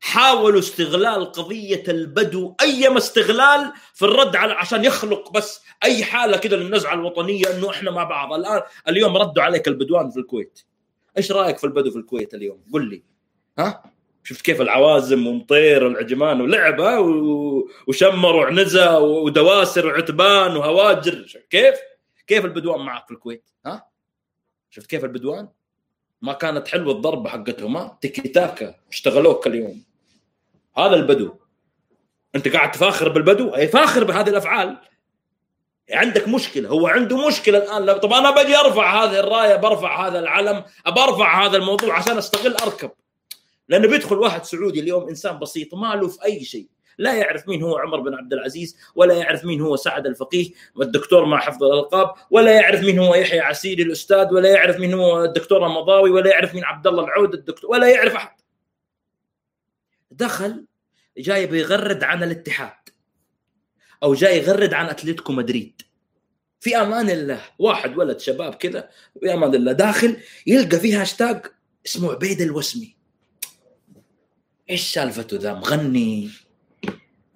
[0.00, 6.56] حاولوا استغلال قضية البدو ايما استغلال في الرد على عشان يخلق بس أي حالة كده
[6.56, 8.32] للنزعة الوطنية إنه إحنا مع بعض.
[8.32, 10.60] الان اليوم ردوا عليك البدوان في الكويت.
[11.16, 13.02] إيش رأيك في البدو في الكويت اليوم؟ قل لي.
[13.58, 13.82] ها؟
[14.24, 16.98] شفت كيف العوازم ومطير العجمان ولعبة
[17.88, 21.26] وشمر وعنزه ودواسر وعتبان وهواجر.
[21.50, 21.74] كيف؟
[22.26, 23.91] كيف البدوان معك في الكويت؟ ها؟
[24.74, 25.48] شفت كيف البدوان؟
[26.22, 29.84] ما كانت حلوة الضربة حقتهم ها؟ تيكي تاكا اشتغلوك اليوم.
[30.76, 31.34] هذا البدو.
[32.34, 34.78] انت قاعد تفاخر بالبدو؟ أي فاخر بهذه الأفعال؟
[35.90, 36.68] عندك مشكلة.
[36.68, 37.98] هو عنده مشكلة الآن.
[37.98, 42.90] طب أنا بجي أرفع هذه الراية برفع هذا العلم برفع هذا الموضوع عشان أستغل أركب.
[43.68, 46.68] لأنه بيدخل واحد سعودي اليوم إنسان بسيط ما له في أي شيء.
[47.02, 51.24] لا يعرف مين هو عمر بن عبد العزيز ولا يعرف مين هو سعد الفقيه والدكتور
[51.24, 55.66] مع حفظ الألقاب ولا يعرف مين هو يحيى عسيري الأستاذ ولا يعرف مين هو الدكتور
[55.66, 58.36] المضاوي ولا يعرف مين عبد الله العود الدكتور ولا يعرف أحد.
[60.10, 60.66] دخل
[61.18, 62.88] جاي بيغرد عن الاتحاد
[64.02, 65.82] أو جاي يغرد عن أتلتيكو مدريد.
[66.60, 68.88] في أمان الله واحد ولد شباب كذا
[69.20, 71.46] في أمان الله داخل يلقى فيه هاشتاج
[71.86, 72.96] اسمه عبيد الوسمي.
[74.70, 76.30] إيش سالفته ذا؟ مغني.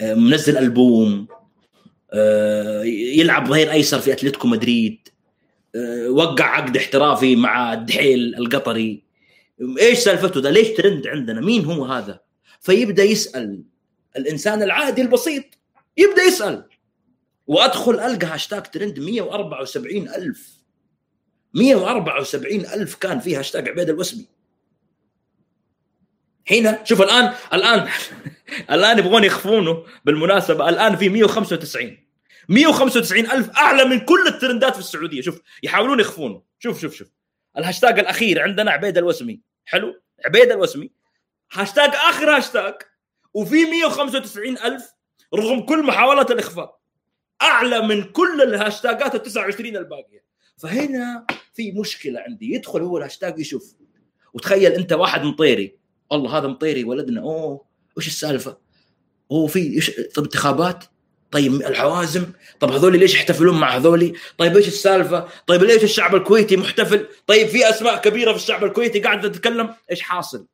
[0.02, 1.26] منزل ألبوم
[2.12, 5.08] آه، يلعب ظهير ايسر في أتلتيكو مدريد
[5.74, 9.02] آه، وقع عقد احترافي مع الدحيل القطري.
[9.80, 12.20] إيش سالفته ذا ليش ترند عندنا؟ مين هو هذا؟
[12.60, 13.62] فيبدأ يسأل
[14.16, 15.44] الإنسان العادي البسيط.
[15.96, 16.64] يبدأ يسأل.
[17.46, 20.56] وأدخل ألقى هاشتاج ترند 174 ألف.
[21.54, 24.26] 174 ألف كان فيه هاشتاج عبيد الوسمي
[26.50, 27.88] هنا شوف الان الان
[28.70, 30.68] الآن يبغون يخفونه بالمناسبة.
[30.68, 31.98] الآن في 195
[32.48, 35.20] 195 ألف أعلى من كل الترندات في السعودية.
[35.20, 36.42] شوف يحاولون يخفونه.
[36.58, 37.08] شوف شوف شوف.
[37.58, 39.40] الهاشتاج الأخير عندنا عبيد الوسمي.
[39.64, 40.90] حلو؟ عبيد الوسمي.
[41.52, 42.74] هاشتاج آخر هاشتاج
[43.34, 44.92] وفي 195 ألف
[45.34, 46.78] رغم كل محاولات الاخفاء
[47.42, 50.24] أعلى من كل الهاشتاجات ال 29 الباقية.
[50.56, 52.54] فهنا في مشكلة عندي.
[52.54, 53.74] يدخل هو الهاشتاج يشوف.
[54.34, 57.20] وتخيل أنت واحد مطيري والله هذا مطيري ولدنا.
[57.20, 57.64] أوه
[57.96, 58.56] وش السالفة؟
[59.30, 59.80] اوه في
[60.14, 60.84] طب انتخابات؟
[61.30, 62.26] طيب الحوازم؟
[62.60, 67.48] طب هذول ليش يحتفلون مع هذول؟ طيب إيش السالفة؟ طيب ليش الشعب الكويتي محتفل؟ طيب
[67.48, 70.46] في أسماء كبيرة في الشعب الكويتي قاعدة تتكلم؟ إيش حاصل؟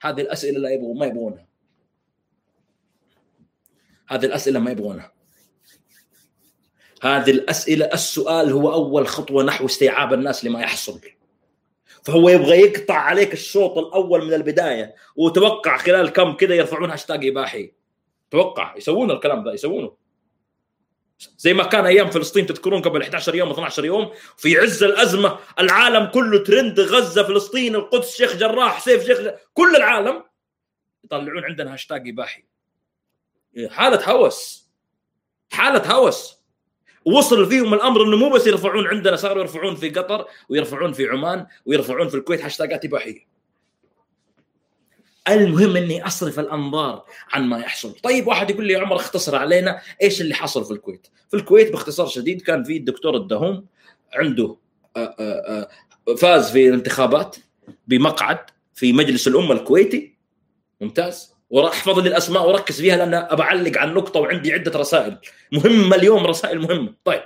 [0.00, 1.46] هذه الأسئلة لا يبغون ما يبغونها.
[4.08, 5.12] هذه الأسئلة ما يبغونها.
[7.02, 11.00] هذه الأسئلة السؤال هو أول خطوة نحو استيعاب الناس لما يحصل.
[12.06, 17.72] فهو يبغى يقطع عليك الشوط الأول من البداية وتوقع خلال كم كذا يرفعون هاشتاج إباحي.
[18.30, 19.96] توقع يسوون الكلام ذا يسوونه.
[21.38, 26.06] زي ما كان أيام فلسطين تذكرون قبل 11 يوم 12 يوم في عز الأزمة العالم
[26.06, 29.34] كله ترند غزة فلسطين القدس شيخ جراح سيف شيخ جراح.
[29.54, 30.24] كل العالم
[31.04, 32.44] يطلعون عندنا هاشتاج إباحي.
[33.68, 34.70] حالة هوس.
[35.52, 36.35] حالة هوس.
[37.06, 41.46] وصل فيهم الأمر إنه مو بس يرفعون عندنا صاروا يرفعون في قطر ويرفعون في عمان
[41.66, 43.36] ويرفعون في الكويت هاشتاجات اباحيه
[45.28, 47.92] المهم إني أصرف الأنظار عن ما يحصل.
[47.92, 51.72] طيب واحد يقول لي يا عمر اختصر علينا إيش اللي حصل في الكويت؟ في الكويت
[51.72, 53.66] باختصار شديد كان في الدكتور الدهوم
[54.12, 54.56] عنده
[54.96, 55.68] آه، آه،
[56.08, 57.36] آه، فاز في الانتخابات
[57.86, 58.38] بمقعد
[58.74, 60.16] في مجلس الأمة الكويتي.
[60.80, 61.35] ممتاز.
[61.50, 65.18] وراح احفظ لي الأسماء وركز فيها لأن أبى أعلق عن نقطة وعندي عدة رسائل.
[65.52, 66.94] مهمة اليوم رسائل مهمة.
[67.04, 67.22] طيب.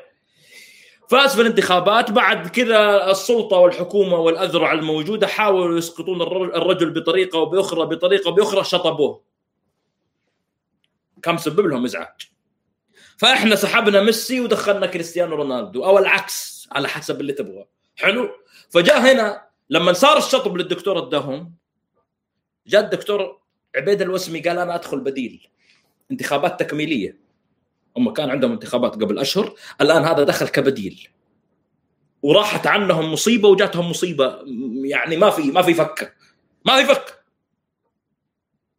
[1.11, 2.11] فاز في الانتخابات.
[2.11, 9.22] بعد كذا السلطة والحكومة والأذرع الموجودة حاولوا يسقطون الرجل بطريقة وبأخرى بطريقة وبأخرى شطبوه.
[11.22, 12.30] كان مسبب لهم إزعاج؟
[13.16, 15.85] فإحنا سحبنا ميسي ودخلنا كريستيانو رونالدو.
[15.85, 18.30] أو العكس على حسب اللي تبغاه حلو؟
[18.70, 21.54] فجاء هنا لما صار الشطب للدكتور الدهم
[22.66, 23.39] جاء الدكتور
[23.76, 25.48] عبيد الوسمي قال أنا أدخل بديل
[26.11, 27.20] انتخابات تكميلية.
[27.96, 31.09] هم كان عندهم انتخابات قبل أشهر الآن هذا دخل كبديل.
[32.22, 34.38] وراحت عنهم مصيبة وجاتهم مصيبة.
[34.85, 36.12] يعني ما في ما في فكه
[36.64, 37.24] ما في فك.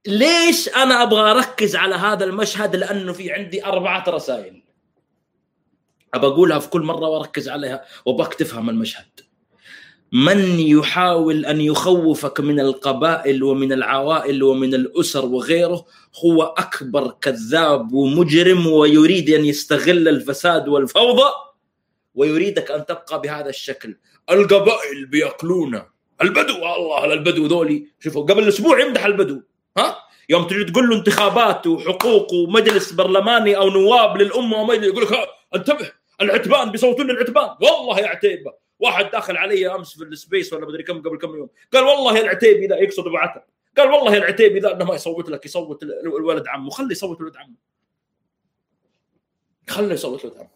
[0.07, 4.63] ليش أنا أبغى أركز على هذا المشهد؟ لأنه في عندي أربعة رسائل.
[6.13, 9.30] ابى أقولها في كل مرة وأركز عليها وابغاك تفهم المشهد.
[10.11, 15.85] من يحاول أن يخوفك من القبائل ومن العوائل ومن الأسر وغيره
[16.25, 21.31] هو أكبر كذاب ومجرم ويريد أن يستغل الفساد والفوضى
[22.15, 23.95] ويريدك أن تبقى بهذا الشكل.
[24.31, 25.87] القبائل بياكلونا
[26.21, 26.53] البدو.
[26.55, 27.87] الله البدو ذولي.
[27.99, 29.41] شوفوا قبل أسبوع يمدح البدو
[29.77, 29.97] ها؟
[30.29, 35.17] يوم تجي تقول له انتخابات وحقوق ومجلس برلماني أو نواب للأمة وما يقول لك
[35.55, 37.49] انتبه العتبان بيصوتون العتبان.
[37.61, 38.53] والله يا عتيبة.
[38.81, 41.49] واحد داخل علي امس في ال space ولا مدري كم قبل كم يوم.
[41.73, 43.41] قال والله العتيبي ذا يقصد أبو عتب.
[43.77, 46.69] قال والله العتيبي ذا إنه ما يصوت لك يصوت الولد عمه.
[46.69, 47.55] خليه يصوت ولد عمه.
[49.69, 50.49] خليه يصوت ولد عمه.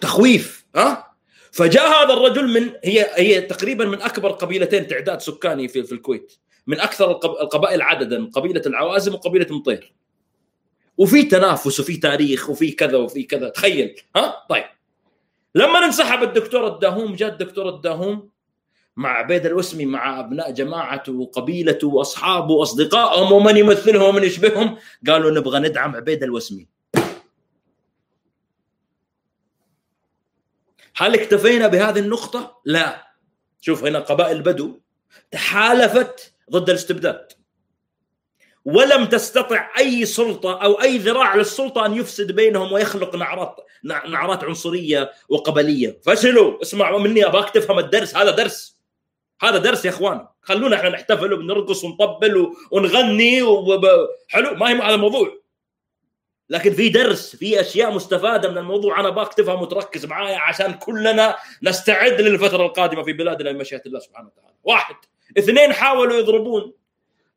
[0.00, 1.16] تخويف ها؟
[1.52, 6.32] فجاء هذا الرجل من هي هي تقريبا من أكبر قبيلتين تعداد سكاني في, في الكويت.
[6.66, 9.94] من أكثر القبائل عددا قبيلة العوازم وقبيلة مطير.
[10.98, 13.48] وفي تنافس وفي تاريخ وفي كذا وفي كذا.
[13.48, 14.64] تخيل ها؟ طيب.
[15.56, 18.30] لما انسحب الدكتور الداهوم جاء الدكتور الداهوم
[18.96, 25.58] مع عبيد الوسمي مع أبناء جماعته وقبيلته وأصحابه وأصدقائهم ومن يمثلهم ومن يشبههم قالوا نبغى
[25.58, 26.68] ندعم عبيد الوسمي
[30.96, 33.12] هل اكتفينا بهذه النقطة؟ لا.
[33.60, 34.80] شوف هنا قبائل بدو
[35.30, 37.32] تحالفت ضد الاستبداد.
[38.66, 45.12] ولم تستطع أي سلطة أو أي ذراع للسلطة أن يفسد بينهم ويخلق نعرات نعرات عنصرية
[45.28, 46.00] وقبلية.
[46.04, 48.76] فشلوا اسمعوا مني ابغاك تفهم الدرس؟ هذا درس.
[49.42, 50.26] هذا درس يا إخوان.
[50.42, 53.86] خلونا إحنا نحتفل وبنرقص ونطبل ونغني وب...
[54.28, 55.32] حلو؟ ما هي هذا الموضوع.
[56.50, 59.00] لكن في درس في أشياء مستفادة من الموضوع.
[59.00, 64.28] أنا ابغاك تفهم وتركز معايا عشان كلنا نستعد للفترة القادمة في بلادنا بمشيئه الله سبحانه
[64.28, 64.54] وتعالى.
[64.64, 64.96] واحد.
[65.38, 66.72] اثنين حاولوا يضربون.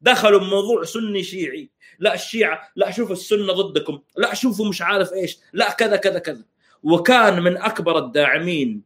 [0.01, 1.69] دخلوا بموضوع سني شيعي.
[1.99, 6.45] لا الشيعة لا شوفوا السنة ضدكم لا شوفوا مش عارف إيش لا كذا كذا كذا.
[6.83, 8.81] وكان من أكبر الداعمين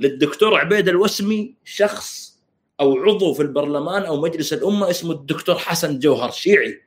[0.00, 2.38] للدكتور عبيد الوسمي شخص
[2.80, 6.82] أو عضو في البرلمان أو مجلس الأمة اسمه الدكتور حسن جوهر شيعي.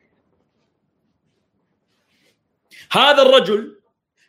[2.92, 3.80] هذا الرجل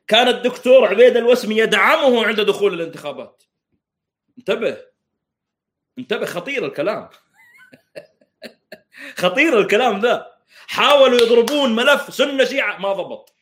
[0.09, 3.43] كان الدكتور عبيد الوسمي يدعمه عند دخول الانتخابات.
[4.39, 4.77] انتبه.
[5.99, 7.09] انتبه خطير الكلام.
[9.17, 10.33] خطير الكلام ذا.
[10.67, 12.79] حاولوا يضربون ملف سنة شيعة.
[12.79, 13.35] ما ضبط.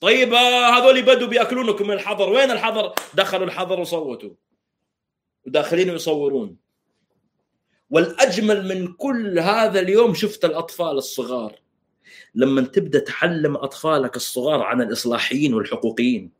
[0.00, 2.30] طيب آه، هذول بدوا بيأكلونكم من الحظر.
[2.30, 4.30] وين الحظر؟ دخلوا الحظر وصوتوا.
[5.46, 6.56] وداخلين يصورون.
[7.90, 11.60] والأجمل من كل هذا اليوم شفت الأطفال الصغار.
[12.34, 16.32] لما تبدأ تعلم أطفالك الصغار عن الإصلاحيين والحقوقيين.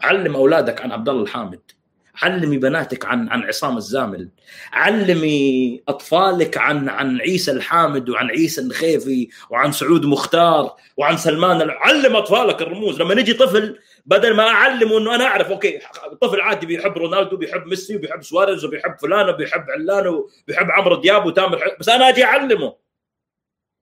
[0.00, 1.77] علم أولادك عن عبد الله الحامد.
[2.22, 4.28] علمي بناتك عن عن عصام الزامل.
[4.72, 11.70] علمي أطفالك عن عن عيسى الحامد وعن عيسى الخيفي وعن سعود مختار وعن سلمان.
[11.70, 13.00] علم أطفالك الرموز.
[13.00, 15.80] لما نجي طفل بدل ما أعلمه إنه أنا أعرف okay
[16.20, 21.26] طفل عادي بيحب رونالدو بيحب ميسي وبيحب سواريز وبيحب فلان وبيحب علان وبيحب عمرو دياب
[21.26, 22.76] وتامر بس أنا أجي أعلمه.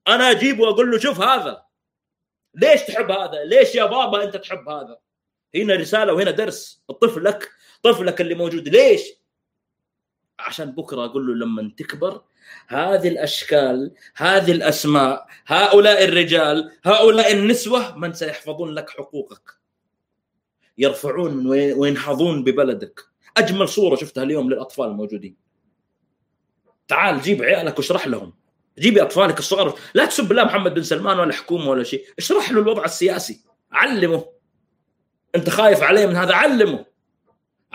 [0.09, 1.63] أنا أجيبه وأقول له شوف هذا.
[2.55, 4.99] ليش تحب هذا؟ ليش يا بابا أنت تحب هذا؟
[5.55, 6.83] هنا رسالة وهنا درس.
[6.91, 7.51] الطفل لك
[7.93, 8.69] طفلك اللي موجود.
[8.69, 9.03] ليش؟
[10.39, 12.23] عشان بكرة أقول له لما تكبر
[12.67, 19.51] هذه الأشكال هذه الأسماء هؤلاء الرجال هؤلاء النسوة من سيحفظون لك حقوقك.
[20.79, 23.01] يرفعون وينهضون ببلدك.
[23.37, 25.37] أجمل صورة شفتها اليوم للأطفال الموجودين.
[26.89, 28.33] تعال جيب عيالك واشرح لهم.
[28.79, 29.79] جيبي أطفالك الصغار.
[29.95, 32.07] لا تسب لا محمد بن سلمان ولا حكومة ولا شيء.
[32.19, 33.41] اشرح له الوضع السياسي.
[33.73, 34.27] علمه.
[35.35, 36.96] أنت خايف عليه من هذا؟ علمه.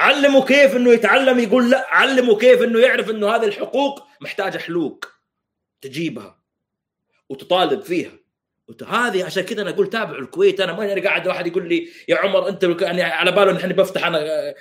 [0.01, 5.05] علمه كيف إنه يتعلم يقول لا علمه كيف إنه يعرف إنه هذه الحقوق محتاجة حلوق
[5.81, 6.39] تجيبها
[7.29, 8.21] وتطالب فيها.
[8.87, 12.17] هذه عشان كذا أنا أقول تابعوا الكويت أنا ما أنا قاعد واحد يقول لي يا
[12.17, 14.53] عمر أنت يعني على باله نحن بفتح أنا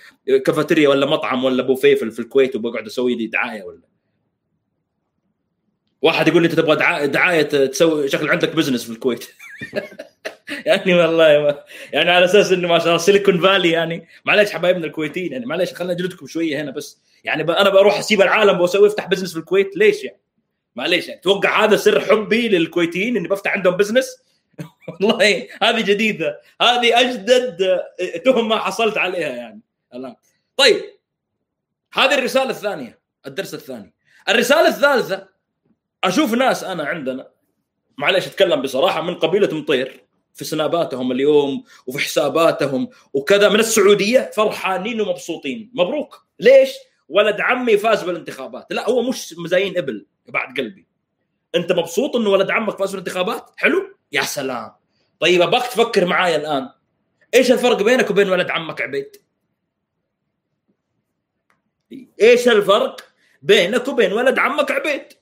[0.46, 3.80] كافيتيريا ولا مطعم ولا بوفيه في الكويت وبقعد أسوي لي دعاية ولا.
[6.02, 9.28] واحد يقول لي أنت تبغى دعاية, تسوي شكل عندك business في الكويت.
[10.66, 14.08] يعني والله ما يعني على أساس إنه ما شاء الله سيليكون فالي يعني.
[14.24, 16.98] معلش حبايبنا الكويتيين يعني معلش خلينا نجلدكم شوية هنا بس.
[17.24, 19.76] يعني أنا بروح أسيب العالم وأسوي أفتح business في الكويت.
[19.76, 20.20] ليش يعني؟
[20.76, 21.20] معليش يعني.
[21.20, 24.16] توقع هذا سر حبي للكويتيين إني بفتح عندهم business
[24.88, 26.40] والله هذه جديدة.
[26.60, 27.80] هذه أجدد
[28.24, 29.60] تهمه حصلت عليها يعني.
[29.94, 30.14] الان
[30.56, 30.82] طيب.
[31.92, 33.94] هذه الرسالة الثانية الدرس الثاني.
[34.28, 35.28] الرسالة الثالثة
[36.04, 37.28] أشوف ناس أنا عندنا
[37.98, 45.00] معليش أتكلم بصراحة من قبيلة مطير في سناباتهم اليوم وفي حساباتهم وكذا من السعودية فرحانين
[45.00, 45.70] ومبسوطين.
[45.74, 46.26] مبروك.
[46.40, 46.70] ليش؟
[47.08, 48.66] ولد عمي فاز بالانتخابات.
[48.70, 50.86] لا هو مش مزايين إبل بعد قلبي.
[51.54, 53.96] أنت مبسوط إنه ولد عمك فاز بالانتخابات؟ حلو.
[54.12, 54.72] يا سلام.
[55.20, 56.68] طيب ابغاك تفكر معايا الآن.
[57.34, 59.16] إيش الفرق بينك وبين ولد عمك عبيد؟
[62.20, 63.00] إيش الفرق
[63.42, 65.19] بينك وبين ولد عمك عبيد؟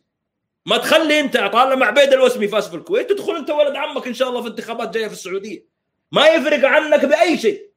[0.67, 4.29] ما تخلي انت طالما عبيد الوسمي فاز في الكويت تدخل انت ولد عمك إن شاء
[4.29, 5.67] الله في انتخابات جاية في السعودية.
[6.13, 7.69] ما يفرق عنك بأي شيء.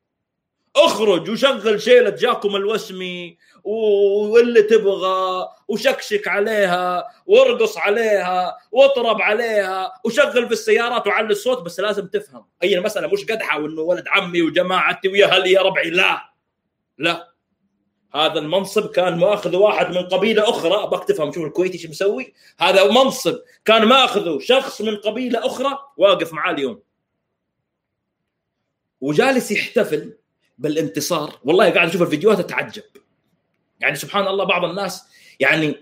[0.75, 10.53] اخرج وشغل شيلة جاكم الوسمي واللي تبغى وشكشك عليها وارقص عليها واطرب عليها وشغل في
[10.53, 12.45] السيارات وعلي الصوت بس لازم تفهم.
[12.63, 16.33] أي المساله مش قدحة وإنه ولد عمي وجماعتي ويا هلي يا ربعي لا.
[16.97, 17.30] لا.
[18.13, 20.83] هذا المنصب كان ماخذ واحد من قبيلة أخرى.
[20.83, 22.33] أبغاك تفهم شوف الكويتي إيش مسوي.
[22.59, 25.79] هذا منصب كان ماخذه شخص من قبيلة أخرى.
[25.97, 26.81] واقف معاه اليوم.
[29.01, 30.17] وجالس يحتفل
[30.57, 31.39] بالانتصار.
[31.43, 32.83] والله قاعد أشوف الفيديوهات اتعجب
[33.79, 35.03] يعني سبحان الله بعض الناس
[35.39, 35.75] يعني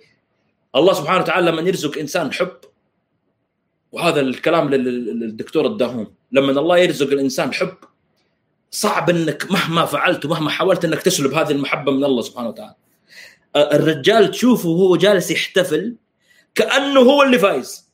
[0.76, 2.58] الله سبحانه وتعالى لما يرزق إنسان حب.
[3.92, 7.78] وهذا الكلام للدكتور الداهوم لما الله يرزق الإنسان حب
[8.72, 12.76] صعب إنك مهما فعلت ومهما حاولت إنك تسلب هذه المحبة من الله سبحانه وتعالى.
[13.56, 15.96] الرجال تشوفه وهو جالس يحتفل
[16.56, 17.90] كأنه هو اللي فايز.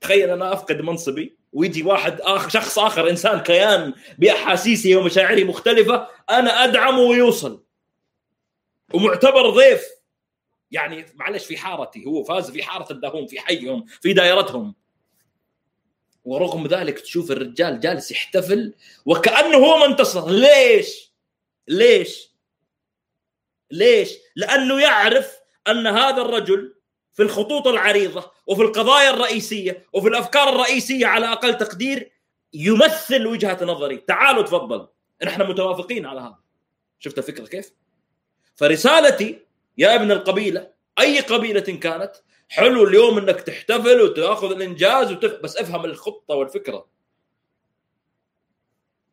[0.00, 6.64] تخيل أنا أفقد منصبي ويجي واحد آخر شخص آخر إنسان كيان باحاسيسي ومشاعري مختلفة أنا
[6.64, 7.64] أدعمه ويوصل.
[8.94, 9.84] ومعتبر ضيف.
[10.70, 14.74] يعني معلش في حارتي هو فاز في حارة الداهوم في حيهم في دائرتهم.
[16.24, 18.74] ورغم ذلك تشوف الرجال جالس يحتفل
[19.06, 21.12] وكأنه هو ما انتصر ليش؟
[21.68, 22.30] ليش؟
[23.70, 26.74] ليش؟ لأنه يعرف أن هذا الرجل
[27.12, 32.12] في الخطوط العريضة وفي القضايا الرئيسية وفي الأفكار الرئيسية على أقل تقدير
[32.54, 34.88] يمثل وجهة نظري تعالوا تفضل
[35.24, 36.38] نحن متوافقين على هذا
[36.98, 37.72] شفت الفكرة كيف
[38.54, 39.38] فرسالتي
[39.78, 42.12] يا ابن القبيلة أي قبيلة كانت
[42.50, 45.40] حلو اليوم إنك تحتفل وتأخذ الإنجاز وتف...
[45.42, 46.86] بس أفهم الخطة والفكرة.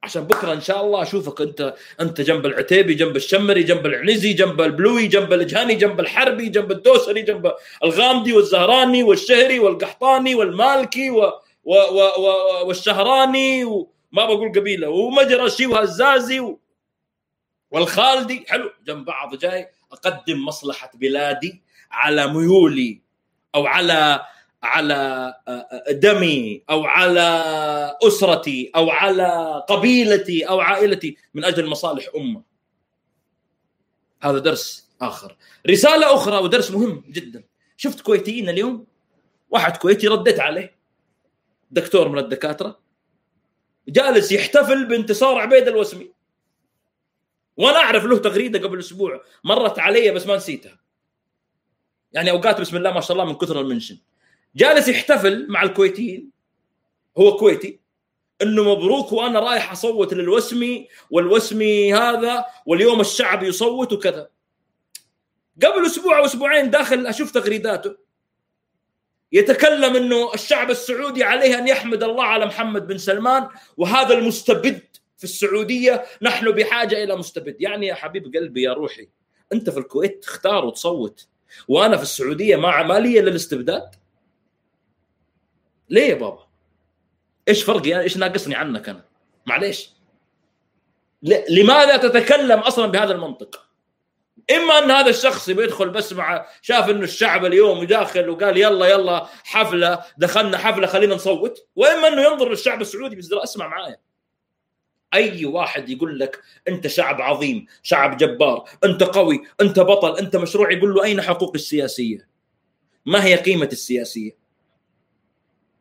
[0.04, 4.62] عشان بكرة إن شاء الله أشوفك أنت أنت جنب العتيبي جنب الشمري جنب العنزي جنب
[4.62, 11.20] البلوي جنب الجهني جنب الحربي جنب الدوسري جنب الغامدي والزهراني والشهري والقحطاني والمالكي و...
[11.64, 11.74] و...
[11.74, 12.00] و...
[12.20, 12.28] و...
[12.68, 16.60] والشهراني وما بقول قبيلة ومجرشي وهزازي و...
[17.72, 18.46] والخالدي.
[18.48, 18.72] حلو.
[18.86, 23.07] جنب بعض جاي أقدم مصلحة بلادي على ميولي.
[23.58, 24.26] أو على
[24.64, 24.94] على
[25.48, 27.22] آه، آه، دمي أو على
[28.04, 32.44] أسرتي أو على قبيلتي أو عائلتي من أجل مصالح أمة.
[34.22, 35.38] هذا درس آخر.
[35.70, 37.44] رسالة أخرى ودرس مهم جدا.
[37.78, 38.86] شفت كويتيين اليوم؟
[39.50, 40.78] واحد كويتي رديت عليه.
[41.72, 42.80] دكتور من الدكاترة.
[43.88, 46.12] جالس يحتفل بانتصار عبيد الوسمي.
[47.58, 49.22] وأنا أعرف له تغريدة قبل أسبوع.
[49.44, 50.87] مرت علي بس ما نسيتها.
[52.14, 53.98] يعني أوقات بسم الله ما شاء الله من كثر المنشن.
[54.56, 56.32] جالس يحتفل مع الكويتيين.
[57.18, 57.80] هو كويتي.
[58.42, 64.30] إنه مبروك وأنا رايح أصوت للوسمي والوسمي هذا واليوم الشعب يصوت وكذا.
[65.64, 67.96] قبل أسبوع أو أسبوعين داخل أشوف تغريداته.
[69.32, 74.82] يتكلم إنه الشعب السعودي عليه أن يحمد الله على محمد بن سلمان وهذا المستبد
[75.18, 76.06] في السعودية.
[76.22, 77.62] نحن بحاجة إلى مستبد.
[77.62, 79.10] يعني يا حبيب قلبي يا روحي
[79.54, 81.28] أنت في الكويت تختار وتصوت.
[81.68, 83.96] وأنا في السعودية ما عمليه للاستبداد
[85.90, 86.48] ليه يا بابا؟
[87.48, 89.06] إيش فرقي يعني إيش ناقصني عنك أنا؟
[89.46, 89.90] معليش
[91.50, 93.68] لماذا تتكلم أصلا بهذا المنطق؟
[94.52, 99.26] إما أن هذا الشخص بيدخل بس مع شاف إنه الشعب اليوم داخل وقال يلا يلا
[99.44, 103.98] حفلة دخلنا حفلة خلينا نصوت وإما إنه ينظر للشعب السعودي بس أسمع معايا
[105.14, 110.72] أي واحد يقول لك أنت شعب عظيم شعب جبار أنت قوي أنت بطل أنت مشروع
[110.72, 112.28] يقول له أين حقوق السياسية؟
[113.06, 114.38] ما هي قيمة السياسية؟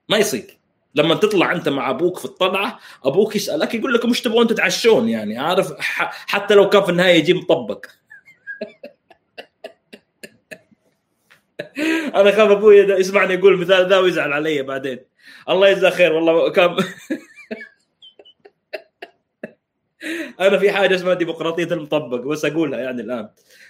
[0.08, 0.58] ما يصير.
[0.94, 5.38] لما تطلع أنت مع أبوك في الطلعة أبوك يسألك يقول لكم إيش تبغون تتعشون يعني
[5.38, 5.72] عارف؟
[6.26, 7.86] حتى لو كان في النهاية يجي مطبق.
[12.14, 14.98] أنا خاف أبوي يسمعني يقول المثال ذا ويزعل علي بعدين.
[15.48, 16.76] الله يجزاه خير والله كان
[20.40, 23.28] أنا في حاجة اسمها ديمقراطية المطبق بس أقولها يعني الآن.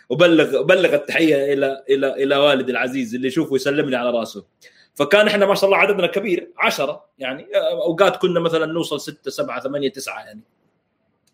[0.08, 4.46] وبلغ بلغ التحية إلى إلى إلى والدي العزيز اللي يشوفه يسلم لي على رأسه.
[4.94, 9.60] فكان إحنا ما شاء الله عددنا كبير عشرة يعني أوقات كنا مثلا نوصل ستة سبعة
[9.60, 10.40] ثمانية تسعة يعني.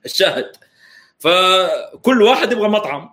[0.04, 0.52] الشاهد.
[1.18, 3.10] فكل واحد يبغى مطعم.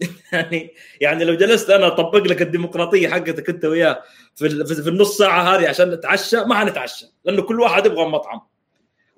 [0.32, 4.02] يعني يعني لو جلست أنا أطبق لك الديمقراطية حقتك أنت وياه
[4.34, 8.40] في في النص ساعة هذه عشان نتعشى ما حنتعشى لأنه كل واحد يبغى مطعم.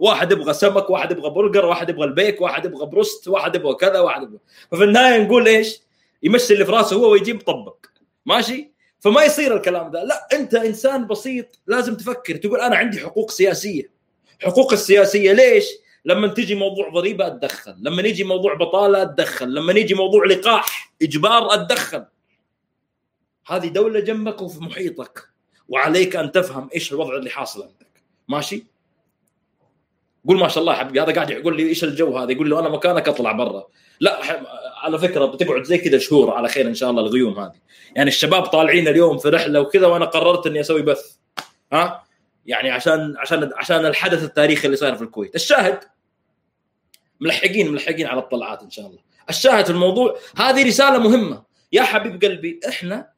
[0.05, 4.01] واحد يبغى سمك واحد يبغى برجر واحد يبغى البيك واحد يبغى بروست واحد يبغى كذا
[4.01, 4.39] واحد يبغى.
[4.71, 5.81] ففي النهاية نقول إيش؟
[6.23, 7.77] يمشي اللي في راسه هو ويجيب طبق.
[8.27, 12.37] ماشي؟ فما يصير الكلام ده لا أنت إنسان بسيط لازم تفكر.
[12.37, 13.91] تقول أنا عندي حقوق سياسية.
[14.43, 15.69] حقوق السياسية ليش؟
[16.05, 17.77] لما تجي موضوع ضريبة أتدخل.
[17.81, 19.55] لما يجي موضوع بطالة أتدخل.
[19.55, 22.05] لما يجي موضوع لقاح إجبار أتدخل.
[23.47, 25.29] هذه دولة جنبك وفي محيطك.
[25.69, 28.03] وعليك أن تفهم إيش الوضع اللي حاصل عندك.
[28.29, 28.74] ماشي؟
[30.29, 32.69] قول ما شاء الله حبيبي هذا قاعد يقول لي إيش الجو هذا؟ يقول له أنا
[32.69, 33.67] مكانك أطلع برا.
[34.01, 34.21] لا
[34.83, 37.61] على فكرة بتقعد زي كذا شهور على خير إن شاء الله الغيوم هذه.
[37.97, 41.17] يعني الشباب طالعين اليوم في رحلة وكذا وأنا قررت إني أسوي بث.
[41.73, 42.05] ها؟
[42.47, 45.35] يعني عشان عشان عشان الحدث التاريخي اللي صاير في الكويت.
[45.35, 45.79] الشاهد
[47.21, 48.99] ملحقين ملحقين على الطلعات إن شاء الله.
[49.31, 51.43] الشاهد في الموضوع هذه رسالة مهمة.
[51.73, 53.11] يا حبيب قلبي إحنا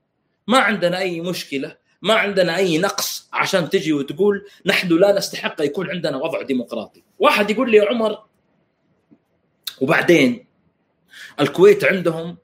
[0.49, 1.77] ما عندنا أي مشكلة
[2.07, 7.03] ما عندنا أي نقص عشان تجي وتقول نحن لا نستحق يكون عندنا وضع ديمقراطي.
[7.19, 8.19] واحد يقول لي يا عمر
[9.81, 10.47] وبعدين
[11.41, 12.37] الكويت عندهم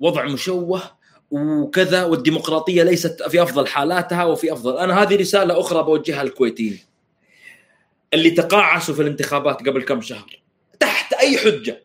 [0.00, 0.82] وضع مشوه
[1.30, 4.78] وكذا والديمقراطية ليست في أفضل حالاتها وفي أفضل.
[4.78, 6.80] أنا هذه رسالة أخرى بوجهها للكويتيين
[8.14, 10.42] اللي تقاعسوا في الانتخابات قبل كم شهر
[10.80, 11.84] تحت أي حجة؟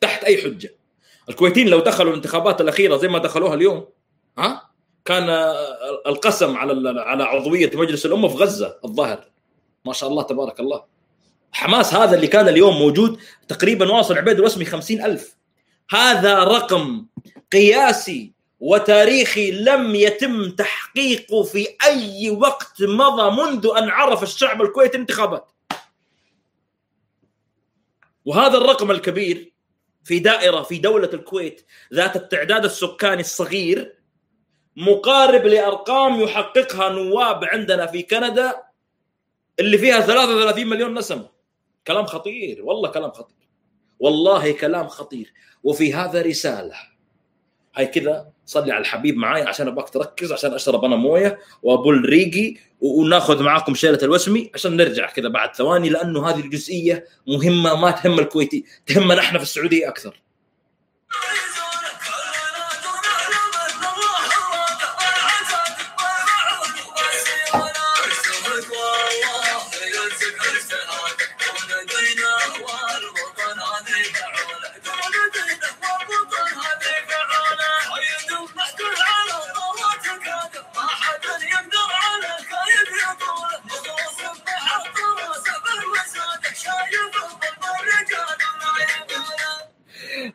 [0.00, 0.74] تحت أي حجة؟
[1.28, 3.86] الكويتيين لو دخلوا الانتخابات الأخيرة زي ما دخلوها اليوم
[4.38, 4.69] ها؟
[5.04, 5.28] كان
[6.06, 9.24] القسم على على عضوية مجلس الأمة في غزة الظاهر.
[9.84, 10.84] ما شاء الله تبارك الله.
[11.52, 15.36] حماس هذا اللي كان اليوم موجود تقريبا واصل عبيد الوسمي خمسين ألف.
[15.90, 17.06] هذا رقم
[17.52, 25.52] قياسي وتاريخي لم يتم تحقيقه في أي وقت مضى منذ أن عرف الشعب الكويتي الانتخابات
[28.24, 29.52] وهذا الرقم الكبير
[30.04, 33.94] في دائرة في دولة الكويت ذات التعداد السكاني الصغير
[34.76, 38.62] مقارب لأرقام يحققها نواب عندنا في كندا
[39.60, 41.28] اللي فيها 33 مليون نسمة.
[41.86, 43.36] كلام خطير والله كلام خطير.
[44.00, 45.32] والله كلام خطير.
[45.64, 46.74] وفي هذا رسالة.
[47.74, 52.54] هاي كذا صلي على الحبيب معاي عشان أبغاك تركز عشان أشرب أنا موية وابل ريقي
[52.80, 58.18] وناخذ معاكم شيلة الوسمي عشان نرجع كذا بعد ثواني لأنه هذه الجزئية مهمة ما تهم
[58.18, 60.20] الكويتي تهمنا إحنا في السعودية أكثر.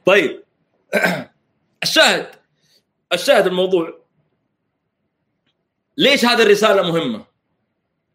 [0.06, 0.43] طيب
[1.84, 2.36] الشاهد
[3.14, 4.06] الشاهد الموضوع
[5.97, 7.26] ليش هذه الرسالة مهمة؟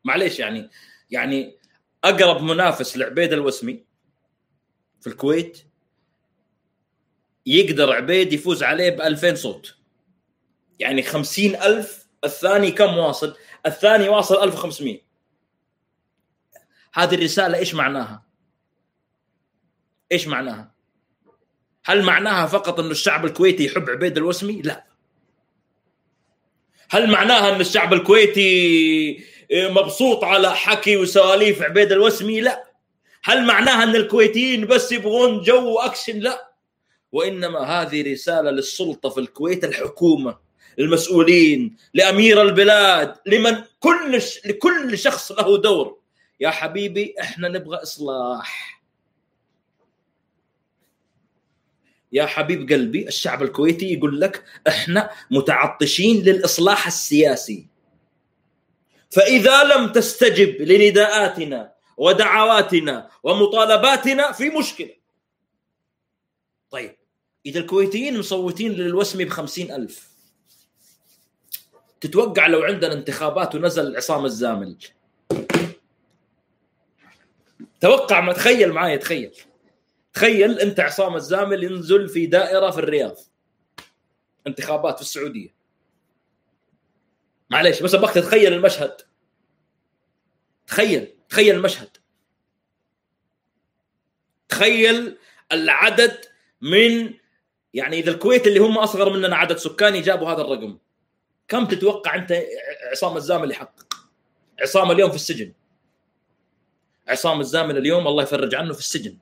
[0.04, 0.70] معليش يعني
[1.10, 1.56] يعني
[2.04, 3.84] أقرب منافس لعبيد الوسمي
[5.00, 5.58] في الكويت
[7.46, 9.76] يقدر عبيد يفوز عليه ب 2000 صوت
[10.78, 13.36] يعني 50000 الثاني كم واصل؟
[13.66, 15.00] الثاني واصل 1500
[16.92, 18.22] هذه الرسالة إيش معناها؟
[20.12, 20.69] إيش معناها؟
[21.84, 24.84] هل معناها فقط إنه الشعب الكويتي يحب عبيد الوسمي؟ لا.
[26.90, 32.64] هل معناها إن الشعب الكويتي مبسوط على حكي وسواليف عبيد الوسمي؟ لا.
[33.24, 36.50] هل معناها إن الكويتيين بس يبغون جو اكشن؟ لا.
[37.12, 40.38] وإنما هذه رسالة للسلطة في الكويت الحكومة
[40.78, 44.20] المسؤولين لأمير البلاد لمن كل.
[44.44, 45.98] لكل شخص له دور
[46.40, 48.79] يا حبيبي إحنا نبغى إصلاح
[52.12, 57.66] يا حبيب قلبي الشعب الكويتي يقول لك إحنا متعطشين للإصلاح السياسي.
[59.10, 64.94] فإذا لم تستجب لنداءاتنا ودعواتنا ومطالباتنا في مشكلة.
[66.70, 66.96] طيب
[67.46, 70.10] إذا الكويتيين مصوتين للوسمي ب ألف
[72.00, 74.76] تتوقع لو عندنا انتخابات ونزل عصام الزامل؟
[77.80, 79.32] توقع ما تخيل معي تخيل.
[80.12, 83.16] تخيل أنت عصام الزامل ينزل في دائرة في الرياض.
[84.46, 85.54] انتخابات في السعودية.
[87.50, 88.96] معليش بس أبغاك تتخيل المشهد.
[90.66, 91.96] تخيل تخيل المشهد.
[94.48, 95.18] تخيل
[95.52, 96.24] العدد
[96.60, 97.14] من
[97.74, 100.78] يعني إذا الكويت اللي هم أصغر مننا عدد سكاني جابوا هذا الرقم.
[101.48, 102.42] كم تتوقع أنت
[102.90, 103.94] عصام الزامل يحقق؟
[104.60, 105.52] عصام اليوم في السجن.
[107.08, 109.18] عصام الزامل اليوم الله يفرج عنه في السجن.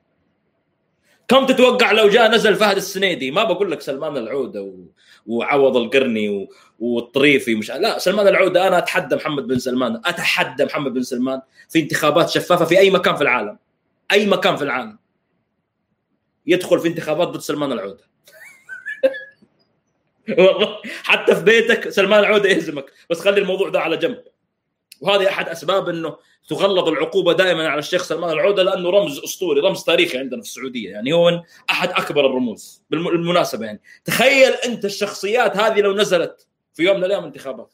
[1.29, 4.73] كم تتوقع لو جاء نزل فهد السنيدي؟ ما بقول لك سلمان العودة و...
[5.25, 6.49] وعوض القرني و...
[6.79, 11.79] والطريفي مش لا سلمان العودة أنا أتحدى محمد بن سلمان أتحدى محمد بن سلمان في
[11.79, 13.57] انتخابات شفافة في أي مكان في العالم
[14.11, 14.97] أي مكان في العالم.
[16.47, 18.03] يدخل في انتخابات ضد سلمان العودة.
[20.37, 24.23] والله حتى في بيتك سلمان العودة يهزمك بس خلي الموضوع ده على جنب.
[25.01, 26.17] وهذه أحد أسباب إنه
[26.49, 30.89] تغلظ العقوبة دائما على الشيخ سلمان العودة لأنه رمز أسطوري رمز تاريخي عندنا في السعودية.
[30.89, 33.81] يعني هو أحد أكبر الرموز بالمناسبة يعني.
[34.05, 37.73] تخيل أنت الشخصيات هذه لو نزلت في يوم من الأيام انتخابات.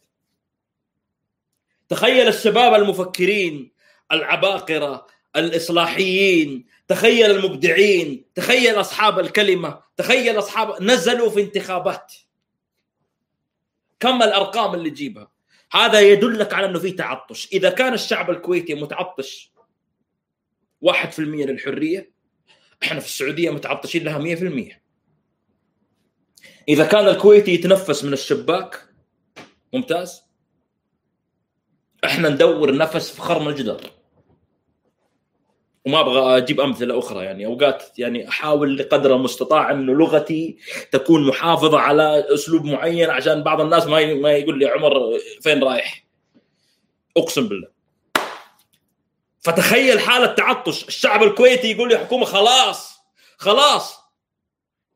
[1.89, 3.71] تخيل الشباب المفكرين
[4.11, 12.13] العباقرة الإصلاحيين تخيل المبدعين تخيل أصحاب الكلمة تخيل أصحاب نزلوا في انتخابات.
[13.99, 15.34] كم الأرقام اللي تجيبها؟
[15.71, 17.47] هذا يدلك على إنه في تعطش.
[17.53, 19.51] إذا كان الشعب الكويتي متعطش
[20.85, 22.11] 1% للحرية
[22.83, 24.35] إحنا في السعودية متعطشين لها
[24.71, 24.79] 100%
[26.69, 28.89] إذا كان الكويتي يتنفس من الشباك
[29.73, 30.21] ممتاز.
[32.05, 33.94] إحنا ندور نفس في خرم الجدار
[35.85, 37.45] وما أبغى أجيب أمثلة أخرى يعني.
[37.45, 40.57] أوقات يعني أحاول لقدر المستطاع انه لغتي
[40.91, 46.05] تكون محافظة على أسلوب معين عشان بعض الناس ما ما يقول لي عمر فين رايح.
[47.17, 47.67] أقسم بالله.
[49.39, 50.87] فتخيل حالة تعطش.
[50.87, 52.99] الشعب الكويتي يقول لي حكومة خلاص
[53.37, 53.99] خلاص.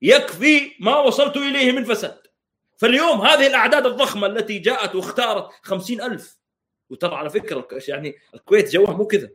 [0.02, 2.18] يكفي ما وصلت إليه من فساد.
[2.78, 6.40] فاليوم هذه الأعداد الضخمة التي جاءت واختارت خمسين ألف.
[6.90, 9.30] وترى على فكرة يعني الكويت جوها مو كذا.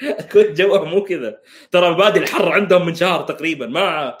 [0.20, 1.40] الكويت جوها مو كذا.
[1.70, 4.16] ترى بادي الحر عندهم من شهر تقريبا ما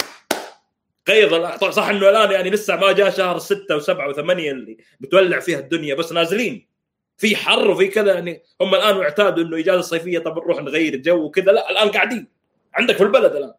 [1.06, 5.58] قيض صح إنه الآن يعني لسه ما جاء شهر ستة وسبعة وثمانية اللي بتولع فيها
[5.58, 6.68] الدنيا بس نازلين.
[7.16, 11.24] في حر وفي كذا يعني هم الآن اعتادوا إنه إجازة صيفية طب نروح نغير الجو
[11.24, 11.52] وكذا.
[11.52, 12.28] لا الآن قاعدين.
[12.74, 13.54] عندك في البلد الآن.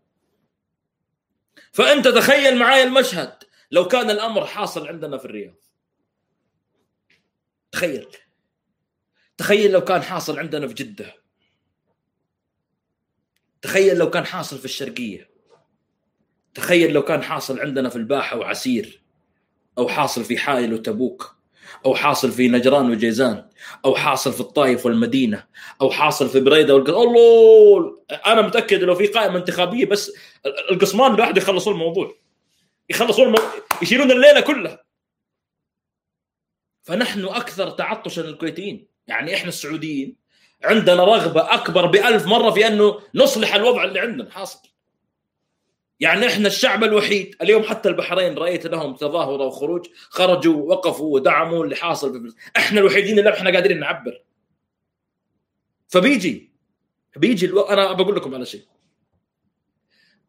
[1.71, 3.33] فأنت تخيل معايا المشهد
[3.71, 5.55] لو كان الأمر حاصل عندنا في الرياض.
[7.71, 8.07] تخيل.
[9.37, 11.22] تخيل لو كان حاصل عندنا في جدة.
[13.63, 15.29] تخيل لو كان حاصل في الشرقية.
[16.53, 19.01] تخيل لو كان حاصل عندنا في الباحة وعسير
[19.77, 21.35] أو حاصل في حائل وتبوك
[21.85, 23.49] أو حاصل في نجران وجيزان
[23.85, 25.47] أو حاصل في الطائف والمدينة
[25.81, 26.93] أو حاصل في بريدة والقص...
[26.93, 30.13] الله أنا متأكد لو في قائمة انتخابية بس
[30.71, 32.15] القسمان لوحده يخلصوا الموضوع.
[32.89, 33.37] يخلصوا المو...
[33.81, 34.83] يشيلون الليلة كلها.
[36.81, 38.87] فنحن أكثر تعطشا الكويتيين.
[39.07, 40.22] يعني إحنا السعوديين
[40.63, 44.31] عندنا رغبة أكبر بألف مرة في أنه نصلح الوضع اللي عندنا.
[44.31, 44.59] حاصل.
[45.99, 51.75] يعني إحنا الشعب الوحيد اليوم حتى البحرين رأيت لهم تظاهرة وخروج خرجوا وقفوا ودعموا اللي
[51.75, 52.43] حاصل في فلسطين.
[52.57, 54.23] إحنا الوحيدين اللي إحنا قادرين نعبر.
[55.87, 56.53] فبيجي
[57.15, 57.61] بيجي ألو...
[57.61, 58.65] أنا بقول لكم على شيء.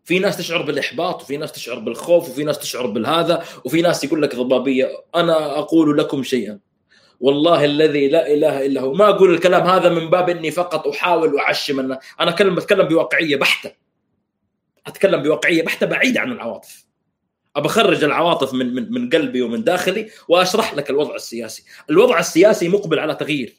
[0.04, 4.22] في ناس تشعر بالإحباط وفي ناس تشعر بالخوف وفي ناس تشعر بالهذا وفي ناس يقول
[4.22, 5.04] لك ضبابية.
[5.14, 6.60] أنا أقول لكم شيئا.
[7.24, 8.94] والله الذي لا إله إلا هو.
[8.94, 13.36] ما أقول الكلام هذا من باب إني فقط أحاول اعشم أنا أنا كلمة بتكلم بواقعية
[13.36, 13.72] بحتة.
[14.86, 16.86] أتكلم بواقعية بحتة بعيدة عن العواطف.
[17.56, 21.64] ابى أخرج العواطف من من من قلبي ومن داخلي وأشرح لك الوضع السياسي.
[21.90, 23.54] الوضع السياسي مقبل على تغيير.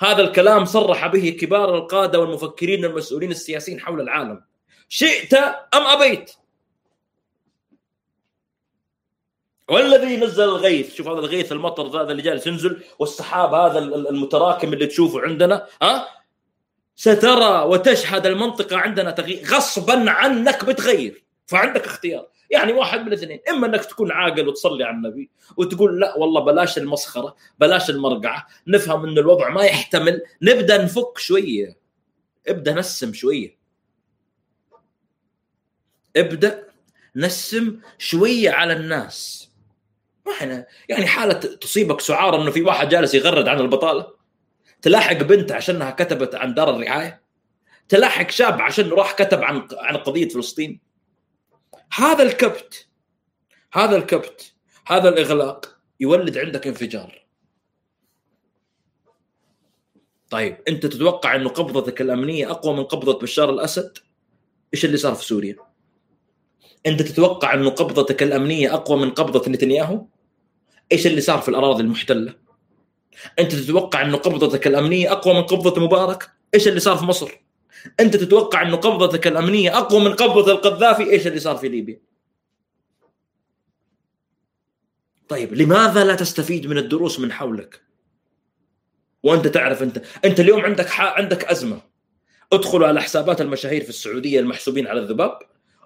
[0.00, 4.40] هذا الكلام صرح به كبار القادة والمفكرين والمسؤولين السياسيين حول العالم.
[4.88, 6.30] شئت أم أبيت؟
[9.68, 10.94] والذي نزل الغيث.
[10.94, 16.08] شوف هذا الغيث المطر هذا اللي جالس ينزل والسحاب هذا المتراكم اللي تشوفه عندنا ها؟
[16.96, 21.24] سترى وتشهد المنطقة عندنا تغيير غصبا عنك بتغير.
[21.46, 22.28] فعندك اختيار.
[22.50, 23.40] يعني واحد من الاثنين.
[23.50, 28.46] إما إنك تكون عاقل وتصلي على النبي وتقول لا والله بلاش المسخرة بلاش المرقعة.
[28.66, 30.22] نفهم إن الوضع ما يحتمل.
[30.42, 31.78] نبدأ نفك شوية.
[32.48, 33.58] ابدأ نسم شوية.
[36.16, 36.66] ابدأ
[37.16, 39.41] نسم شوية على الناس.
[40.26, 44.14] ما إحنا يعني حالة تصيبك سعار إنه في واحد جالس يغرد عن البطالة.
[44.82, 47.22] تلاحق بنت عشانها كتبت عن دار الرعاية.
[47.88, 50.80] تلاحق شاب عشان راح كتب عن عن قضية فلسطين.
[51.92, 52.88] هذا الكبت
[53.72, 54.54] هذا الكبت
[54.86, 57.22] هذا الإغلاق يولد عندك انفجار.
[60.30, 63.98] طيب أنت تتوقع إنه قبضتك الأمنية أقوى من قبضة بشار الأسد؟
[64.74, 65.56] إيش اللي صار في سوريا؟
[66.86, 70.06] أنت تتوقع إنه قبضتك الأمنية أقوى من قبضة نتنياهو؟
[70.92, 72.34] إيش اللي صار في الأراضي المحتلة؟
[73.38, 77.42] أنت تتوقع انه قبضتك الأمنية أقوى من قبضة مبارك؟ إيش اللي صار في مصر؟
[78.00, 82.00] أنت تتوقع انه قبضتك الأمنية أقوى من قبضة القذافي؟ إيش اللي صار في ليبيا؟
[85.28, 87.82] طيب لماذا لا تستفيد من الدروس من حولك؟
[89.22, 91.82] وأنت تعرف أنت أنت اليوم عندك عندك أزمة.
[92.52, 95.38] ادخلوا على حسابات المشاهير في السعودية المحسوبين على الذباب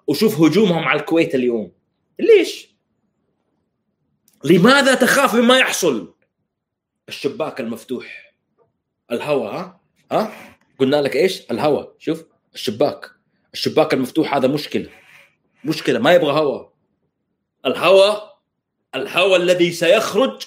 [0.07, 1.73] وشوف هجومهم على الكويت اليوم.
[2.19, 2.76] ليش؟
[4.51, 6.15] لماذا تخاف مما يحصل؟
[7.09, 8.35] الشباك المفتوح.
[9.13, 9.81] الهواء ها؟
[10.13, 10.33] ها؟
[10.79, 12.25] قلنا لك إيش؟ الهواء شوف
[12.55, 13.11] الشباك.
[13.55, 14.91] الشباك المفتوح هذا مشكلة.
[15.65, 16.73] مشكلة ما يبغى هواء
[17.67, 18.39] الهواء
[18.95, 20.43] الهواء الذي سيخرج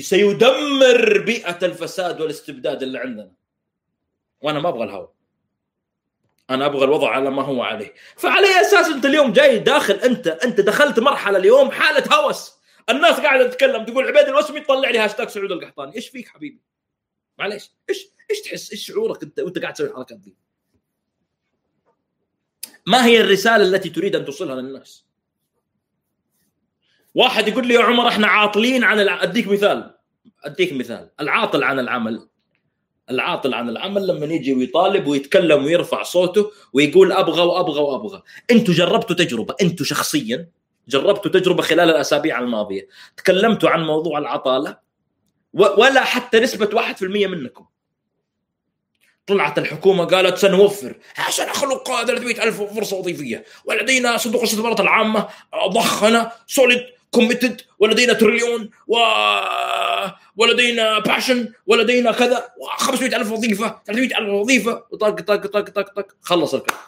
[0.00, 3.32] سيدمر بيئة الفساد والاستبداد اللي عندنا.
[4.40, 5.12] وأنا ما أبغى الهواء
[6.50, 7.94] أنا أبغى الوضع على ما هو عليه.
[8.16, 12.61] فعلى اي أساس أنت اليوم جاي داخل أنت أنت دخلت مرحلة اليوم حالة هوس.
[12.90, 15.96] الناس قاعدة تتكلم تقول عبيد الوسمي طلع لي هاشتاج سعود القحطاني.
[15.96, 16.60] إيش فيك حبيبي؟
[17.38, 17.70] معليش.
[17.90, 20.36] إيش إيش تحس؟ إيش شعورك أنت وأنت قاعد تسوي الحركات دي؟
[22.86, 25.04] ما هي الرسالة التي تريد أن توصلها للناس؟
[27.14, 29.22] واحد يقول لي يا عمر إحنا عاطلين عن الع...
[29.22, 29.94] أديك مثال.
[30.44, 31.10] أديك مثال.
[31.20, 32.28] العاطل عن العمل.
[33.10, 38.22] العاطل عن العمل لما يجي ويطالب ويتكلم ويرفع صوته ويقول أبغى وأبغى وأبغى.
[38.50, 40.48] أنتم جربتوا تجربة؟ أنتم شخصيا
[40.88, 42.88] جربتوا تجربة خلال الأسابيع الماضية.
[43.16, 44.78] تكلمتوا عن موضوع العطالة
[45.52, 47.66] ولا حتى نسبة 1% منكم.
[49.26, 53.44] طلعت الحكومة قالت سنوفر عشان نخلق 300 ألف فرصة وظيفية.
[53.64, 55.28] ولدينا صندوق الاستثمارات العامة
[55.68, 58.96] ضخنا solid committed ولدينا تريليون و...
[60.36, 64.84] ولدينا passion ولدينا كذا 500 ألف وظيفة 300 ألف وظيفة.
[64.90, 66.80] وطق طق طق طق طق خلص الكلام.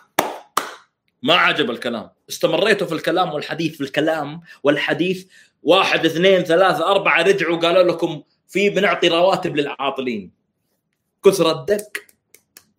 [1.25, 2.11] ما عجب الكلام.
[2.29, 5.27] استمريتوا في الكلام والحديث في الكلام والحديث.
[5.63, 10.33] واحد اثنين ثلاثة أربعة رجعوا قالوا لكم في بنعطي رواتب للعاطلين.
[11.25, 11.89] كثر الدق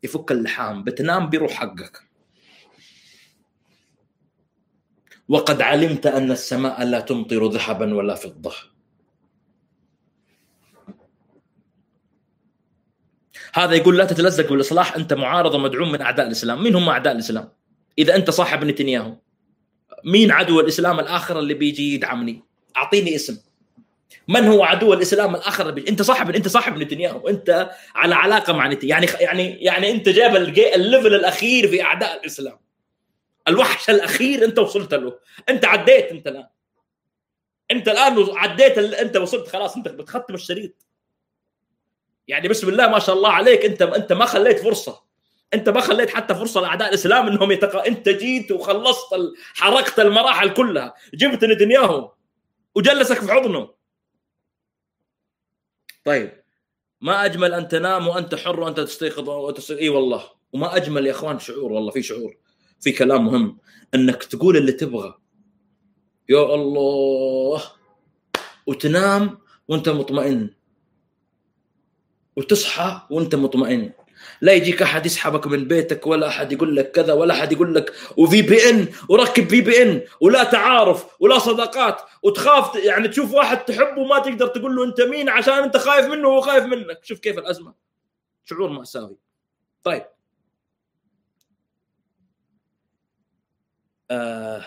[0.04, 2.02] يفك اللحام بتنام بيروح حقك.
[5.30, 8.54] وقد علمت أن السماء لا تمطر ذهبا ولا فضة.
[13.54, 17.55] هذا يقول لا تتلزق بالإصلاح أنت معارض ومدعوم من أعداء الإسلام، مين هم أعداء الإسلام؟
[17.98, 19.16] إذا أنت صاحب نتنياهو
[20.04, 22.44] مين عدو الإسلام الآخر اللي بيجي يدعمني؟
[22.78, 23.42] أعطيني اسم.
[24.28, 28.54] من هو عدو الإسلام الآخر اللي بيجي؟ أنت صاحب أنت صاحب نتنياهو، أنت على علاقة
[28.54, 30.36] مع نتنياهو، يعني يعني يعني أنت جايب
[30.76, 32.60] الليفل الأخير في أعداء الإسلام.
[33.48, 35.20] الوحش الأخير أنت وصلت له،
[35.50, 36.48] أنت عديت أنت الآن.
[37.72, 40.86] أنت الآن عديت أنت وصلت خلاص أنت بتختم الشريط.
[42.28, 45.05] يعني بسم الله ما شاء الله عليك انت أنت ما خليت فرصة
[45.54, 47.76] انت ما خليت حتى فرصة لأعداء الإسلام إنهم يتق...
[47.86, 49.36] أنت جيت وخلصت ال...
[49.54, 52.12] حركت المراحل كلها جبت نتنياهو
[52.76, 53.70] وجلسك في حضنه.
[56.06, 56.44] طيب
[57.02, 60.24] ما أجمل أن تنام وأنت حر وأنت تستيقظ وتستيقظ إي والله.
[60.54, 62.38] وما أجمل يا أخوان شعور والله في شعور
[62.80, 63.58] في كلام مهم
[63.96, 65.18] إنك تقول اللي تبغى.
[66.30, 67.64] يا الله.
[68.68, 69.38] وتنام
[69.68, 70.50] وأنت مطمئن.
[72.36, 73.94] وتصحى وأنت مطمئن.
[74.42, 77.94] لا يجيك أحد يسحبك من بيتك ولا أحد يقول لك كذا ولا أحد يقول لك
[78.18, 83.66] وفي بي ان وركب في بي ان ولا تعارف ولا صداقات وتخاف يعني تشوف واحد
[83.66, 87.00] تحبه وما تقدر تقول له أنت مين عشان أنت خايف منه وهو خايف منك.
[87.04, 87.74] شوف كيف الأزمة.
[88.46, 89.18] شعور مأساوي.
[89.84, 90.06] طيب.
[94.12, 94.66] آه.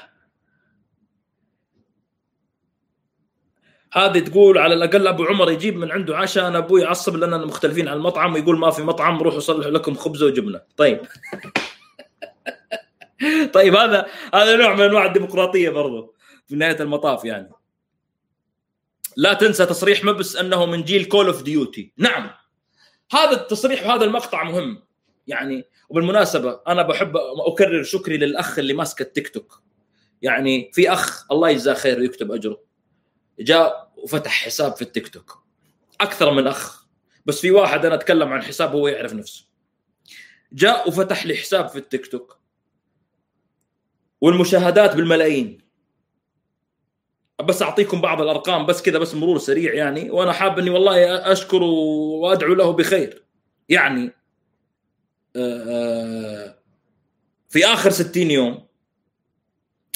[3.92, 7.88] هذه تقول على الأقل أبو عمر يجيب من عنده عشاء أنا أبوي يعصب لاننا مختلفين
[7.88, 10.60] عن المطعم ويقول ما في مطعم روحوا صلحوا لكم خبزه وجبنة.
[10.76, 11.00] طيب.
[13.54, 16.14] طيب هذا هذا نوع من أنواع الديمقراطية برضو
[16.46, 17.50] في نهاية المطاف يعني.
[19.16, 22.30] لا تنسى تصريح مبس أنه من جيل Call of Duty نعم.
[23.12, 24.82] هذا التصريح وهذا المقطع مهم.
[25.26, 27.16] يعني وبالمناسبة أنا بحب
[27.46, 29.62] أكرر شكري للأخ اللي ماسك التيك توك.
[30.22, 32.67] يعني في أخ الله يجزاه خير ويكتب أجره.
[33.40, 35.44] جاء وفتح حساب في التيك توك.
[36.00, 36.86] أكثر من أخ
[37.26, 39.44] بس في واحد أنا أتكلم عن حساب هو يعرف نفسه.
[40.52, 42.38] جاء وفتح لي حساب في التيك توك.
[44.20, 45.68] والمشاهدات بالملايين.
[47.44, 50.10] بس أعطيكم بعض الأرقام بس كذا بس مرور سريع يعني.
[50.10, 53.24] وأنا حاب إني والله أشكر وأدعو له بخير.
[53.68, 54.12] يعني
[57.48, 58.68] في آخر 60 يوم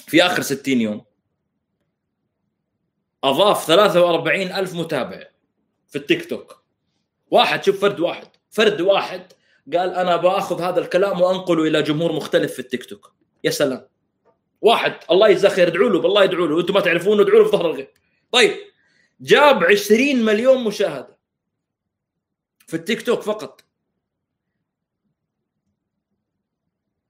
[0.07, 1.05] في آخر 60 يوم
[3.25, 5.23] أضاف 43 ألف متابع
[5.89, 6.63] في التيك توك.
[7.31, 8.29] واحد شوف فرد واحد.
[8.51, 9.33] فرد واحد
[9.73, 13.15] قال أنا بأخذ هذا الكلام وأنقله إلى جمهور مختلف في التيك توك.
[13.45, 13.89] يا سلام.
[14.61, 16.61] واحد الله يجزاه خير ادعوا له بالله ادعوا له.
[16.61, 17.89] أنتم ما تعرفونه ادعوا له في ظهر الغيب.
[18.33, 18.57] طيب
[19.21, 21.19] جاب 20 مليون مشاهدة
[22.67, 23.65] في التيك توك فقط.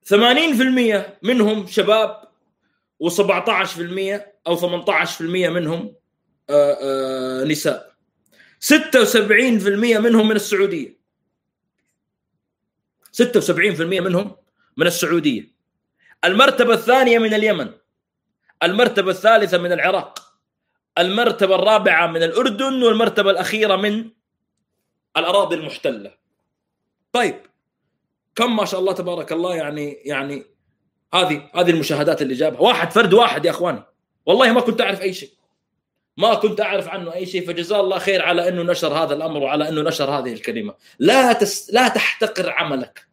[0.04, 2.22] 80% منهم شباب
[3.04, 5.94] و17% أو 18% منهم
[7.46, 7.92] نساء.
[8.60, 10.98] 76% منهم من السعودية.
[13.12, 14.36] 76% منهم
[14.76, 15.52] من السعودية.
[16.24, 17.70] المرتبة الثانية من اليمن.
[18.62, 20.18] المرتبة الثالثة من العراق.
[20.98, 24.10] المرتبة الرابعة من الأردن والمرتبة الأخيرة من
[25.16, 26.14] الأراضي المحتلة.
[27.12, 27.36] طيب
[28.34, 30.46] كم ما شاء الله تبارك الله يعني يعني
[31.14, 32.60] هذه هذه المشاهدات اللي جابها.
[32.60, 33.82] واحد فرد واحد يا إخواني.
[34.26, 35.30] والله ما كنت أعرف أي شيء.
[36.16, 39.68] ما كنت أعرف عنه أي شيء فجزاه الله خير على إنه نشر هذا الأمر وعلى
[39.68, 40.74] إنه نشر هذه الكلمة.
[40.98, 41.70] لا تس...
[41.74, 43.06] لا تحتقر عملك.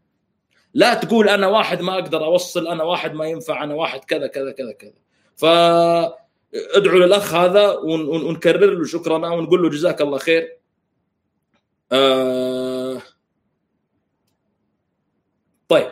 [0.73, 4.51] لا تقول أنا واحد ما أقدر أوصل أنا واحد ما ينفع أنا واحد كذا كذا
[4.51, 4.93] كذا كذا.
[5.35, 5.45] ف
[6.75, 8.01] ادعوا للأخ هذا ون...
[8.01, 10.57] ونكرر له شكرنا ونقول له جزاك الله خير.
[11.91, 13.01] آه...
[15.69, 15.91] طيب.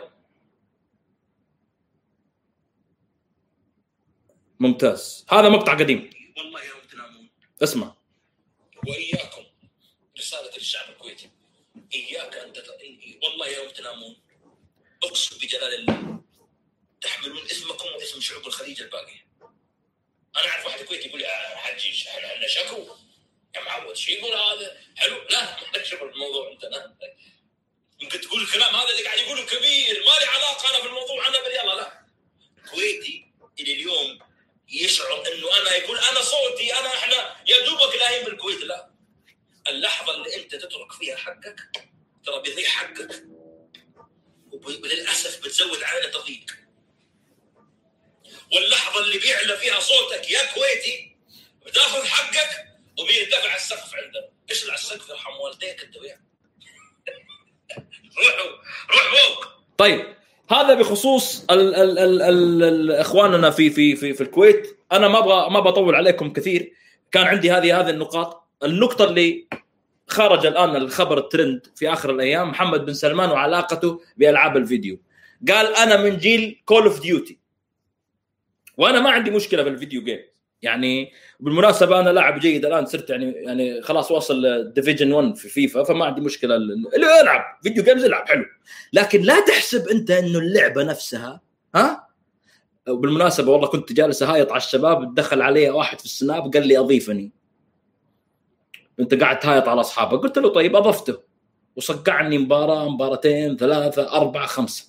[4.60, 5.26] ممتاز.
[5.30, 6.10] هذا مقطع قديم.
[6.36, 6.77] والله تنامون
[7.62, 7.94] اسمع.
[8.88, 9.44] وإياكم
[10.18, 11.30] رسالة للشعب الكويتي.
[11.94, 12.78] إياك أن تت...
[13.22, 14.16] والله يوم تنامون.
[15.04, 16.20] أقسم بجلال الله.
[17.00, 19.26] تحملون اسمكم واسم شعوب الخليج الباقيه
[20.36, 22.96] أنا أعرف واحد كويتي يقول لي آه، حجي إحنا عندنا شكو.
[23.54, 25.22] يا معود شو يقول هذا؟ حلو.
[25.30, 25.56] لا
[25.90, 26.96] شوف الموضوع أنت لا.
[28.00, 30.04] يمكن تقول الكلام هذا اللي قاعد يقوله كبير.
[30.04, 32.02] ما لي علاقة أنا في الموضوع أنا باليلا لا.
[32.58, 33.26] الكويتي
[33.60, 34.18] اللي اليوم
[34.68, 38.90] يشعر إنه أنا يقول أنا صوتي أنا إحنا يا دوبك لاهين بالكويت لا.
[39.68, 41.56] اللحظة اللي أنت تترك فيها حقك
[42.24, 43.24] ترى بيضيع حقك.
[44.52, 46.44] وللاسف بتزود علينا تضييق
[48.52, 51.16] واللحظة اللي بيعلى فيها صوتك يا كويتي
[51.66, 56.18] بتاخذ حقك وبيرتفع السقف عندنا إيش السقف يرحم والديك أنت وياه؟
[58.18, 58.50] روحوا
[58.90, 59.46] روح فوق.
[59.78, 60.16] طيب
[60.50, 64.78] هذا بخصوص ال ال ال ال ال إخواننا في في في في الكويت.
[64.92, 66.72] أنا ما أبغى ما بطول عليكم كثير.
[67.12, 68.48] كان عندي هذه هذه النقاط.
[68.64, 69.48] النقطة اللي
[70.06, 75.00] خرج الآن الخبر الترند في آخر الأيام محمد بن سلمان وعلاقته بألعاب الفيديو.
[75.48, 77.38] قال أنا من جيل Call of Duty
[78.76, 80.18] وأنا ما عندي مشكلة في ال video game
[80.62, 85.82] يعني بالمناسبة أنا لاعب جيد الآن صرت يعني يعني خلاص واصل division 1 في فيفا
[85.82, 88.44] فما عندي مشكلة اللي العب video games العب حلو.
[88.92, 91.40] لكن لا تحسب أنت إنه اللعبة نفسها
[91.74, 92.08] ها؟
[92.88, 96.78] وبالمناسبه والله كنت جالس أهايط على الشباب دخل علي واحد في ال Snap قال لي
[96.78, 97.32] أضيفني.
[99.00, 101.18] أنت قاعد تهايط على أصحابك قلت له طيب أضفته.
[101.76, 104.84] وصقعني مباراة مباراتين ثلاثة أربعة خمسة.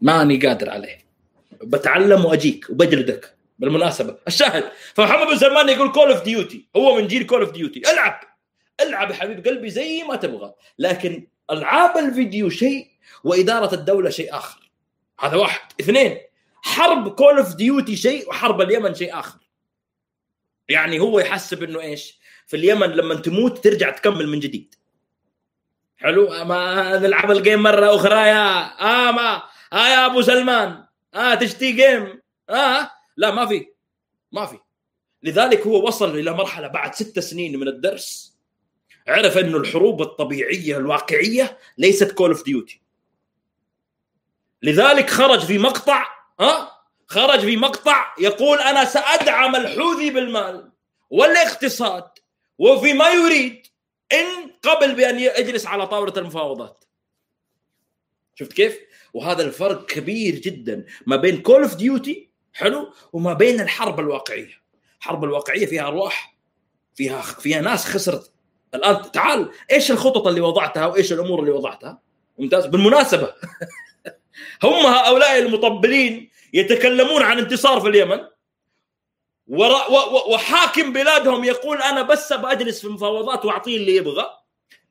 [0.00, 0.98] ماني قادر عليه.
[1.62, 3.39] بتعلم وأجيك وبجلدك.
[3.60, 7.82] بالمناسبة الشاهد فمحمد بن سلمان يقول Call of Duty هو من جيل Call of Duty
[7.90, 8.20] العب
[8.80, 10.54] العب يا حبيب قلبي زي ما تبغى.
[10.78, 12.90] لكن ألعاب الفيديو شيء
[13.24, 14.70] وإدارة الدولة شيء آخر.
[15.20, 15.60] هذا واحد.
[15.80, 16.18] اثنين
[16.62, 19.38] حرب Call of Duty شيء وحرب اليمن شيء آخر.
[20.68, 24.74] يعني هو يحسب إنه إيش؟ في اليمن لما تموت ترجع تكمل من جديد.
[25.96, 29.42] حلو؟ ما نلعب ال game مرة أخرى يا آه ما
[29.72, 30.84] آه يا أبو سلمان.
[31.14, 32.90] آه تشتي game آه
[33.20, 33.66] لا ما في.
[34.32, 34.58] ما في.
[35.22, 38.36] لذلك هو وصل إلى مرحلة بعد ست سنين من الدرس
[39.08, 42.80] عرف إنه الحروب الطبيعية الواقعية ليست Call of Duty
[44.62, 46.06] لذلك خرج في مقطع
[46.40, 46.72] ها؟
[47.06, 50.72] خرج في مقطع يقول أنا سأدعم الحوثي بالمال
[51.10, 52.08] والاقتصاد
[52.58, 53.66] وفيما يريد
[54.12, 56.84] إن قبل بأن يجلس على طاولة المفاوضات.
[58.34, 58.78] شفت كيف؟
[59.14, 64.60] وهذا الفرق كبير جدا ما بين Call of Duty حلو؟ وما بين الحرب الواقعية.
[64.98, 66.36] الحرب الواقعية فيها أرواح
[66.94, 68.32] فيها فيها ناس خسرت
[68.74, 72.00] الان تعال إيش الخطط اللي وضعتها وإيش الأمور اللي وضعتها؟
[72.38, 72.66] ممتاز.
[72.66, 73.34] بالمناسبة
[74.64, 78.20] هم هؤلاء المطبلين يتكلمون عن انتصار في اليمن.
[80.28, 84.26] وحاكم بلادهم يقول أنا بس بجلس في مفاوضات وأعطيه اللي يبغى.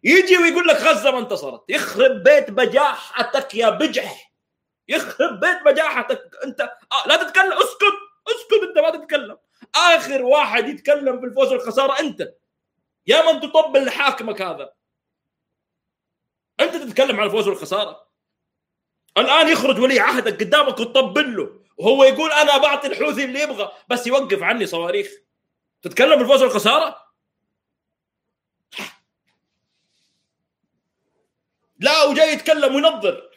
[0.04, 1.64] يجي ويقول لك غزة ما انتصرت.
[1.70, 4.29] يخرب بيت بجاحتك يا بجح.
[4.90, 6.38] يخرب بيت بجاحتك.
[6.44, 7.94] انت آه لا تتكلم اسكت
[8.28, 9.38] اسكت انت ما تتكلم.
[9.76, 12.34] آخر واحد يتكلم في الفوز والخسارة انت.
[13.08, 14.74] يا من تطبل لحاكمك هذا.
[16.60, 18.10] انت تتكلم عن الفوز والخسارة.
[19.18, 21.60] الآن يخرج ولي عهدك قدامك وتطبل له.
[21.78, 25.12] وهو يقول أنا بعطي الحوثي اللي يبغى بس يوقف عني صواريخ.
[25.82, 27.10] تتكلم بالفوز والخسارة؟
[31.78, 33.29] لا وجاي يتكلم وينظر.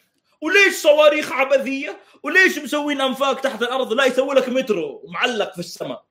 [0.43, 6.05] وليش صواريخ عبثية؟ وليش مسوين أنفاق تحت الأرض؟ لا يسوي لك مترو معلق في السماء.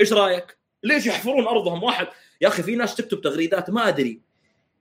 [0.00, 2.08] إيش رأيك؟ ليش يحفرون أرضهم؟ واحد
[2.40, 4.20] يا أخي في ناس تكتب تغريدات ما أدري.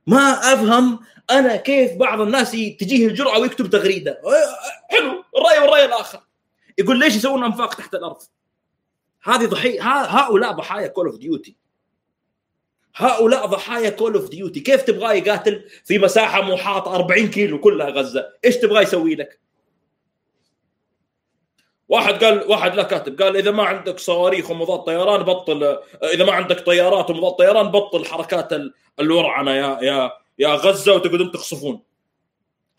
[0.08, 4.22] ما أفهم أنا كيف بعض الناس تجيه الجرأة ويكتب تغريدة.
[4.90, 6.20] حلو الرأي والرأي الآخر.
[6.78, 8.22] يقول ليش يسوون أنفاق تحت الأرض؟
[9.24, 11.56] هذه ضحية هؤلاء ضحايا Call of Duty
[13.00, 18.30] هؤلاء ضحايا Call of Duty كيف تبغاه يقاتل في مساحة محاطه 40 كيلو كلها غزة؟
[18.46, 19.40] إيش تبغاه يسوي لك؟
[21.90, 25.78] واحد قال واحد لا كاتب قال إذا ما عندك صواريخ ومضاد طيران بطل
[26.14, 28.50] إذا ما عندك طيارات ومضاد طيران بطل حركات
[29.00, 31.82] الورعنة يا يا يا غزة وتقعدون تخصفون.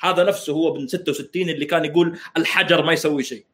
[0.00, 3.44] هذا نفسه هو بن 66 اللي كان يقول الحجر ما يسوي شيء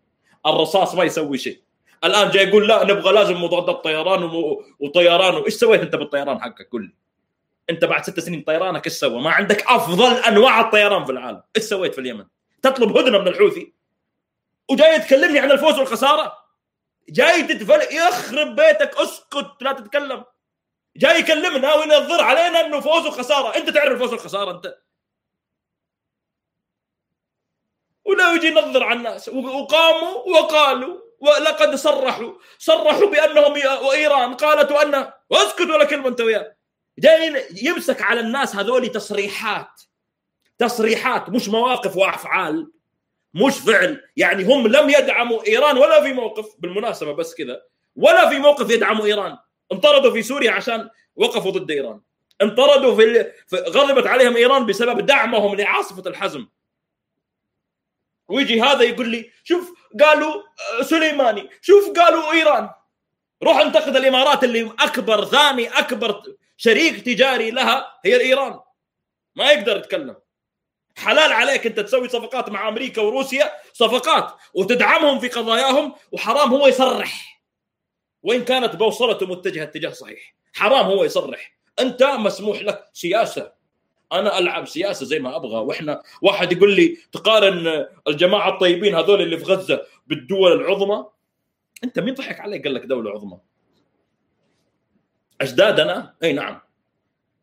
[0.46, 1.65] الرصاص ما يسوي شيء.
[2.04, 4.22] الآن جاي يقول لا نبغى لازم مضادات طيران
[4.80, 5.34] وطيران.
[5.34, 6.94] إيش سويت أنت بالطيران حقك؟ قول
[7.70, 11.64] أنت بعد ست سنين طيرانك إيش سوى؟ ما عندك أفضل أنواع الطيران في العالم، إيش
[11.64, 12.26] سويت في اليمن؟
[12.62, 13.72] تطلب هدنة من الحوثي.
[14.68, 16.38] وجاي تكلمني عن الفوز والخسارة.
[17.08, 20.24] جاي تتفل يخرب بيتك اسكت لا تتكلم.
[20.96, 23.56] جاي يكلمنا وينظر علينا إنه فوز وخسارة.
[23.56, 24.78] أنت تعرف الفوز والخسارة أنت.
[28.04, 29.28] ولا يجي ينظر على الناس.
[29.28, 33.52] وقاموا وقالوا ولقد صرحوا صرحوا بأنهم
[33.86, 36.56] وإيران قالت وان واسكت ولا كلمه انت وياه
[37.62, 39.80] يمسك على الناس هذول تصريحات
[40.58, 42.70] تصريحات مش مواقف وأفعال
[43.34, 44.02] مش فعل.
[44.16, 47.62] يعني هم لم يدعموا إيران ولا في موقف بالمناسبة بس كذا
[47.96, 49.38] ولا في موقف يدعموا إيران.
[49.72, 52.00] انطردوا في سوريا عشان وقفوا ضد إيران.
[52.42, 56.46] انطردوا في, غضبت عليهم إيران بسبب دعمهم لعاصفة الحزم.
[58.28, 60.42] ويجي هذا يقول لي شوف قالوا
[60.80, 62.70] آه، سليماني شوف قالوا إيران.
[63.42, 66.22] روح انتقد الإمارات اللي أكبر ثاني أكبر
[66.56, 68.60] شريك تجاري لها هي ايران
[69.36, 70.16] ما يقدر يتكلم.
[70.96, 77.42] حلال عليك أنت تسوي صفقات مع أمريكا وروسيا صفقات وتدعمهم في قضاياهم وحرام هو يصرح.
[78.22, 81.56] وإن كانت بوصلته متجهة اتجاه صحيح حرام هو يصرح.
[81.78, 83.55] أنت مسموح لك سياسة.
[84.12, 89.38] أنا ألعب سياسة زي ما أبغى وإحنا واحد يقول لي تقارن الجماعة الطيبين هذول اللي
[89.38, 91.04] في غزة بالدول العظمى؟
[91.84, 93.38] أنت مين ضحك عليك؟ قال لك دولة عظمى.
[95.40, 96.60] أجدادنا؟ إي نعم.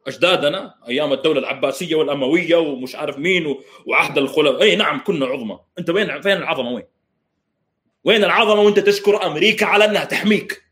[0.07, 3.55] أجدادنا أيام الدولة العباسية والأموية ومش عارف مين
[3.86, 5.59] وعهد الخلفاء إي نعم كنا عظمى.
[5.80, 6.84] أنت وين فين العظمة؟ وين؟
[8.03, 10.64] وين العظمة وأنت تشكر أمريكا على أنها تحميك؟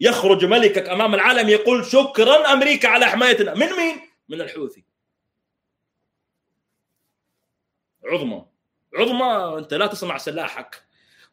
[0.00, 3.54] يخرج ملكك أمام العالم يقول شكرا أمريكا على حمايتنا.
[3.54, 3.96] من مين؟
[4.28, 4.84] من الحوثي.
[8.12, 8.44] عظمى.
[8.94, 10.82] عظمى أنت لا تصنع سلاحك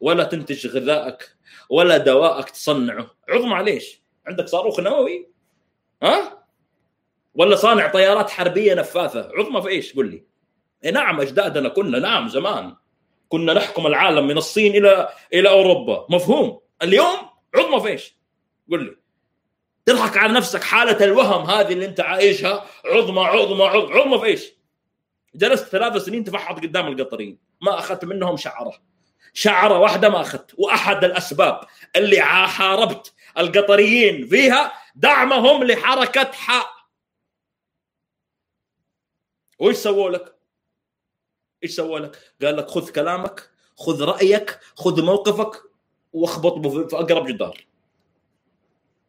[0.00, 1.36] ولا تنتج غذائك
[1.70, 3.10] ولا دوائك تصنعه.
[3.28, 5.28] عظمى ليش؟ عندك صاروخ نووي؟
[6.02, 6.44] ها؟
[7.34, 10.24] ولا صانع طيارات حربية نفاثة؟ عظمى في إيش؟ قل لي.
[10.84, 12.76] إيه نعم أجدادنا كنا نعم زمان.
[13.28, 16.06] كنا نحكم العالم من الصين إلى إلى أوروبا.
[16.10, 16.60] مفهوم.
[16.82, 17.16] اليوم
[17.54, 18.18] عظمى في إيش؟
[18.70, 18.96] قل لي.
[19.86, 24.53] تضحك على نفسك حالة الوهم هذه اللي أنت عايشها؟ عظمى عظمى عظمى, عظمى في إيش؟
[25.34, 28.72] جلست ثلاث سنين تفحط قدام القطريين ما أخذت منهم شعرة.
[29.32, 31.60] شعرة واحدة ما أخذت وأحد الأسباب
[31.96, 36.66] اللي حاربت القطريين فيها دعمهم لحركة حاء
[39.58, 40.34] وإيش سووا لك؟
[41.62, 45.62] إيش سووا لك؟ قال لك خذ كلامك خذ رأيك خذ موقفك
[46.12, 47.66] واخبط في أقرب جدار.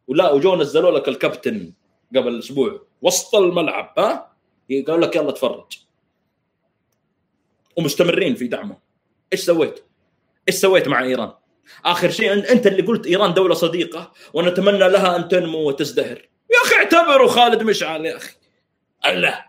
[0.07, 1.73] ولا وجو نزلوا لك الكابتن
[2.15, 4.35] قبل أسبوع وسط الملعب ها؟
[4.87, 5.84] قال لك يلا تفرج.
[7.75, 8.77] ومستمرين في دعمه.
[9.33, 9.83] إيش سويت؟
[10.47, 11.33] إيش سويت مع إيران؟
[11.85, 16.29] آخر شيء انت اللي قلت إيران دولة صديقة ونتمنى لها أن تنمو وتزدهر.
[16.51, 18.35] يا أخي اعتبروا خالد مشعل يا أخي.
[19.05, 19.45] الله.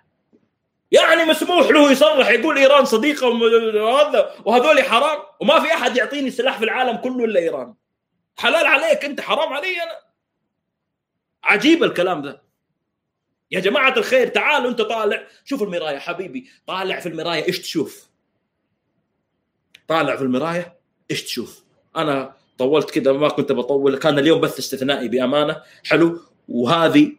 [0.91, 6.59] يعني مسموح له يصرح يقول إيران صديقة وهذا وهذول حرام وما في أحد يعطيني سلاح
[6.59, 7.75] في العالم كله إلا إيران.
[8.39, 9.99] حلال عليك أنت حرام علي أنا.
[11.45, 12.43] عجيب الكلام ده
[13.51, 15.27] يا جماعة الخير تعالوا أنت طالع.
[15.45, 18.06] شوف المرايه حبيبي طالع في المرايه إيش تشوف؟
[19.89, 20.77] طالع في المراية
[21.11, 21.63] إيش تشوف؟
[21.97, 27.13] أنا طولت كده ما كنت بطول كان اليوم بث استثنائي بأمانة حلو؟ وهذه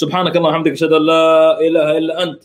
[0.00, 2.42] سبحانك اللهم وبحمدك أشهد أن لا إله إلا أنت.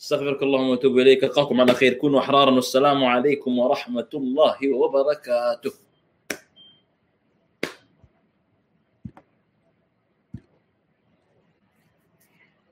[0.00, 1.24] أستغفرك اللهم وأتوب إليك.
[1.24, 1.92] ألقاكم على خير.
[1.92, 2.50] كونوا أحرارا.
[2.50, 5.87] والسلام عليكم ورحمة الله وبركاته.